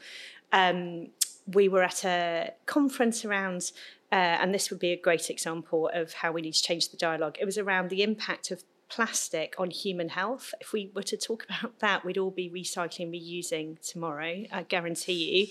um, 0.52 1.08
we 1.46 1.68
were 1.68 1.82
at 1.82 2.04
a 2.04 2.52
conference 2.66 3.24
around. 3.24 3.72
Uh, 4.12 4.38
and 4.40 4.54
this 4.54 4.70
would 4.70 4.78
be 4.78 4.92
a 4.92 4.96
great 4.96 5.28
example 5.28 5.90
of 5.92 6.12
how 6.12 6.30
we 6.30 6.40
need 6.40 6.54
to 6.54 6.62
change 6.62 6.90
the 6.90 6.96
dialogue. 6.96 7.36
It 7.40 7.46
was 7.46 7.58
around 7.58 7.90
the 7.90 8.04
impact 8.04 8.52
of 8.52 8.62
plastic 8.88 9.54
on 9.58 9.70
human 9.70 10.10
health. 10.10 10.54
If 10.60 10.72
we 10.72 10.92
were 10.94 11.02
to 11.04 11.16
talk 11.16 11.44
about 11.48 11.80
that, 11.80 12.04
we'd 12.04 12.18
all 12.18 12.30
be 12.30 12.48
recycling, 12.48 13.10
reusing 13.10 13.80
tomorrow, 13.80 14.44
I 14.52 14.62
guarantee 14.68 15.12
you. 15.12 15.46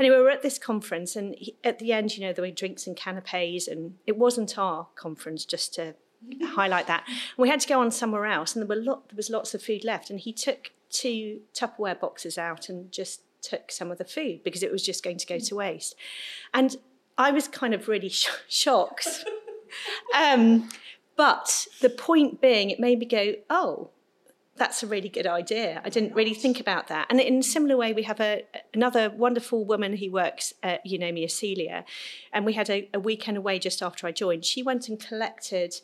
Anyway, 0.00 0.16
we 0.16 0.22
were 0.22 0.30
at 0.30 0.42
this 0.42 0.58
conference, 0.58 1.14
and 1.14 1.36
at 1.62 1.78
the 1.78 1.92
end, 1.92 2.16
you 2.16 2.26
know, 2.26 2.32
there 2.32 2.44
were 2.44 2.50
drinks 2.50 2.86
and 2.88 2.96
canapes, 2.96 3.68
and 3.68 3.94
it 4.06 4.16
wasn't 4.16 4.58
our 4.58 4.88
conference, 4.96 5.44
just 5.44 5.74
to 5.74 5.94
highlight 6.42 6.86
that. 6.86 7.04
We 7.36 7.48
had 7.48 7.60
to 7.60 7.68
go 7.68 7.80
on 7.80 7.90
somewhere 7.90 8.26
else, 8.26 8.54
and 8.54 8.62
there 8.62 8.76
were 8.76 8.82
lot, 8.82 9.08
there 9.08 9.16
was 9.16 9.30
lots 9.30 9.54
of 9.54 9.62
food 9.62 9.84
left, 9.84 10.10
and 10.10 10.20
he 10.20 10.32
took 10.32 10.72
two 10.90 11.40
Tupperware 11.54 11.98
boxes 11.98 12.38
out 12.38 12.68
and 12.68 12.90
just 12.90 13.22
took 13.42 13.70
some 13.70 13.90
of 13.90 13.98
the 13.98 14.04
food 14.04 14.42
because 14.42 14.62
it 14.62 14.72
was 14.72 14.84
just 14.84 15.04
going 15.04 15.18
to 15.18 15.26
go 15.26 15.38
to 15.38 15.56
waste. 15.56 15.94
And 16.52 16.76
I 17.16 17.30
was 17.30 17.48
kind 17.48 17.74
of 17.74 17.88
really 17.88 18.08
sh- 18.08 18.28
shocked. 18.48 19.24
um, 20.16 20.68
but 21.16 21.66
the 21.80 21.90
point 21.90 22.40
being, 22.40 22.70
it 22.70 22.80
made 22.80 22.98
me 22.98 23.06
go, 23.06 23.34
oh, 23.50 23.90
that's 24.56 24.82
a 24.82 24.86
really 24.86 25.08
good 25.08 25.26
idea. 25.26 25.80
I 25.84 25.88
didn't 25.88 26.14
really 26.14 26.34
think 26.34 26.60
about 26.60 26.88
that. 26.88 27.06
And 27.10 27.20
in 27.20 27.38
a 27.38 27.42
similar 27.42 27.76
way, 27.76 27.92
we 27.92 28.02
have 28.02 28.20
a, 28.20 28.42
another 28.74 29.10
wonderful 29.10 29.64
woman 29.64 29.96
who 29.96 30.10
works 30.10 30.52
at 30.62 30.84
Eunomia, 30.84 31.30
Celia, 31.30 31.84
and 32.32 32.44
we 32.44 32.54
had 32.54 32.68
a, 32.68 32.88
a 32.92 33.00
weekend 33.00 33.36
away 33.36 33.58
just 33.58 33.82
after 33.82 34.06
I 34.06 34.12
joined. 34.12 34.44
She 34.44 34.62
went 34.62 34.88
and 34.88 34.98
collected 34.98 35.80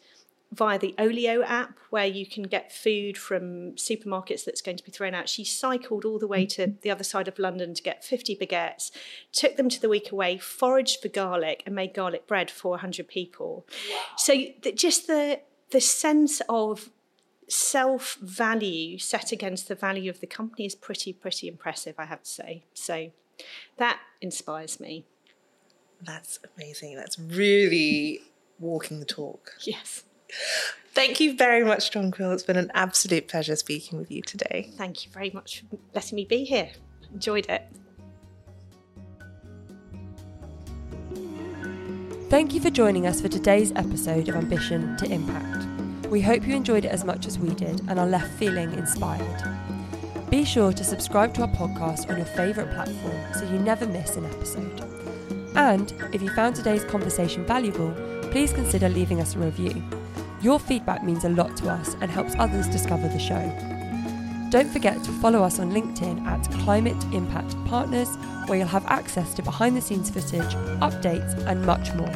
via 0.55 0.79
the 0.79 0.95
Olio 0.99 1.43
app, 1.43 1.79
where 1.91 2.07
you 2.07 2.27
can 2.27 2.45
get 2.45 2.73
food 2.73 3.19
from 3.19 3.73
supermarkets 3.73 4.45
that's 4.45 4.63
going 4.63 4.77
to 4.77 4.85
be 4.85 4.91
thrown 4.91 5.15
out. 5.15 5.29
She 5.29 5.45
cycled 5.45 6.05
all 6.05 6.19
the 6.19 6.29
way 6.29 6.47
to 6.47 6.63
mm-hmm. 6.63 6.77
the 6.83 6.91
other 6.91 7.05
side 7.05 7.29
of 7.29 7.39
London 7.39 7.75
to 7.75 7.83
get 7.83 8.05
50 8.05 8.37
baguettes, 8.37 8.91
took 9.33 9.57
them 9.57 9.69
to 9.69 9.81
the 9.81 9.89
week 9.89 10.13
away, 10.13 10.39
foraged 10.39 11.01
for 11.01 11.09
garlic, 11.09 11.63
and 11.67 11.75
made 11.75 11.93
garlic 11.95 12.27
bread 12.27 12.51
for 12.51 12.73
100 12.73 13.09
people. 13.09 13.67
Wow. 13.91 13.99
So 14.17 14.35
the, 14.63 14.73
just 14.73 15.07
the 15.07 15.41
the 15.71 15.81
sense 15.81 16.41
of 16.49 16.91
self 17.49 18.15
value 18.17 18.99
set 18.99 19.33
against 19.33 19.67
the 19.67 19.75
value 19.75 20.09
of 20.09 20.21
the 20.21 20.27
company 20.27 20.67
is 20.67 20.75
pretty 20.75 21.13
pretty 21.13 21.49
impressive, 21.49 21.97
I 21.99 22.05
have 22.05 22.23
to 22.23 22.31
say. 22.31 22.65
So 22.75 23.11
that 23.79 23.99
inspires 24.21 24.79
me. 24.79 25.07
That's 26.01 26.39
amazing. 26.57 26.97
That's 26.97 27.19
really 27.19 28.21
walking 28.59 29.01
the 29.01 29.07
talk. 29.07 29.53
Yes. 29.65 30.05
Thank 30.93 31.19
you 31.21 31.37
very 31.37 31.65
much, 31.65 31.91
Jonquil. 31.91 32.33
It's 32.33 32.45
been 32.45 32.57
an 32.57 32.71
absolute 32.73 33.27
pleasure 33.27 33.57
speaking 33.57 33.99
with 33.99 34.11
you 34.11 34.23
today. 34.23 34.71
Thank 34.77 35.05
you 35.05 35.11
very 35.11 35.31
much 35.31 35.65
for 35.69 35.79
letting 35.93 36.17
me 36.17 36.25
be 36.25 36.45
here. 36.45 36.71
Enjoyed 37.13 37.47
it. 37.49 37.67
Thank 42.31 42.55
you 42.55 42.61
for 42.61 42.71
joining 42.71 43.07
us 43.07 43.21
for 43.21 43.29
today's 43.29 43.73
episode 43.73 44.29
of 44.29 44.37
Ambition 44.37 44.97
to 44.97 45.07
Impact. 45.07 45.67
We 46.09 46.21
hope 46.21 46.47
you 46.47 46.55
enjoyed 46.55 46.85
it 46.85 46.89
as 46.89 47.05
much 47.05 47.27
as 47.27 47.39
we 47.39 47.51
did 47.55 47.81
and 47.89 47.99
are 47.99 48.07
left 48.07 48.33
feeling 48.39 48.73
inspired. 48.75 49.43
Be 50.31 50.45
sure 50.45 50.73
to 50.73 50.85
subscribe 50.85 51.35
to 51.35 51.43
our 51.43 51.49
podcast 51.49 52.11
on 52.11 52.17
your 52.17 52.27
favourite 52.27 52.73
platform 52.73 53.35
so 53.35 53.45
you 53.45 53.59
never 53.59 53.87
miss 53.87 54.17
an 54.17 54.25
episode. 54.27 54.85
And 55.55 55.93
if 56.13 56.23
you 56.23 56.29
found 56.31 56.57
today's 56.57 56.85
conversation 56.85 57.45
valuable, 57.47 57.93
please 58.31 58.53
consider 58.53 58.89
leaving 58.89 59.21
us 59.21 59.37
a 59.37 59.39
review. 59.39 59.83
Your 60.45 60.61
feedback 60.61 61.03
means 61.03 61.25
a 61.25 61.31
lot 61.31 61.57
to 61.57 61.71
us 61.71 61.97
and 62.03 62.11
helps 62.11 62.35
others 62.39 62.69
discover 62.69 63.09
the 63.09 63.19
show. 63.19 63.41
Don't 64.51 64.71
forget 64.71 65.03
to 65.03 65.11
follow 65.13 65.43
us 65.43 65.59
on 65.59 65.73
LinkedIn 65.73 66.21
at 66.27 66.45
Climate 66.65 67.03
Impact 67.15 67.57
Partners, 67.65 68.11
where 68.45 68.59
you'll 68.59 68.69
have 68.69 68.85
access 68.85 69.33
to 69.37 69.43
behind 69.43 69.75
the 69.75 69.81
scenes 69.81 70.11
footage, 70.11 70.55
updates, 70.83 71.35
and 71.47 71.65
much 71.65 71.95
more. 71.95 72.13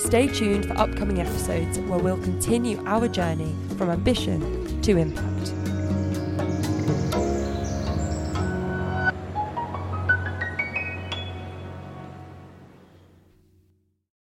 Stay 0.00 0.26
tuned 0.26 0.66
for 0.66 0.76
upcoming 0.76 1.20
episodes 1.20 1.78
where 1.78 2.00
we'll 2.00 2.20
continue 2.24 2.84
our 2.86 3.06
journey 3.06 3.54
from 3.76 3.88
ambition 3.88 4.82
to 4.82 4.96
impact. 4.96 5.52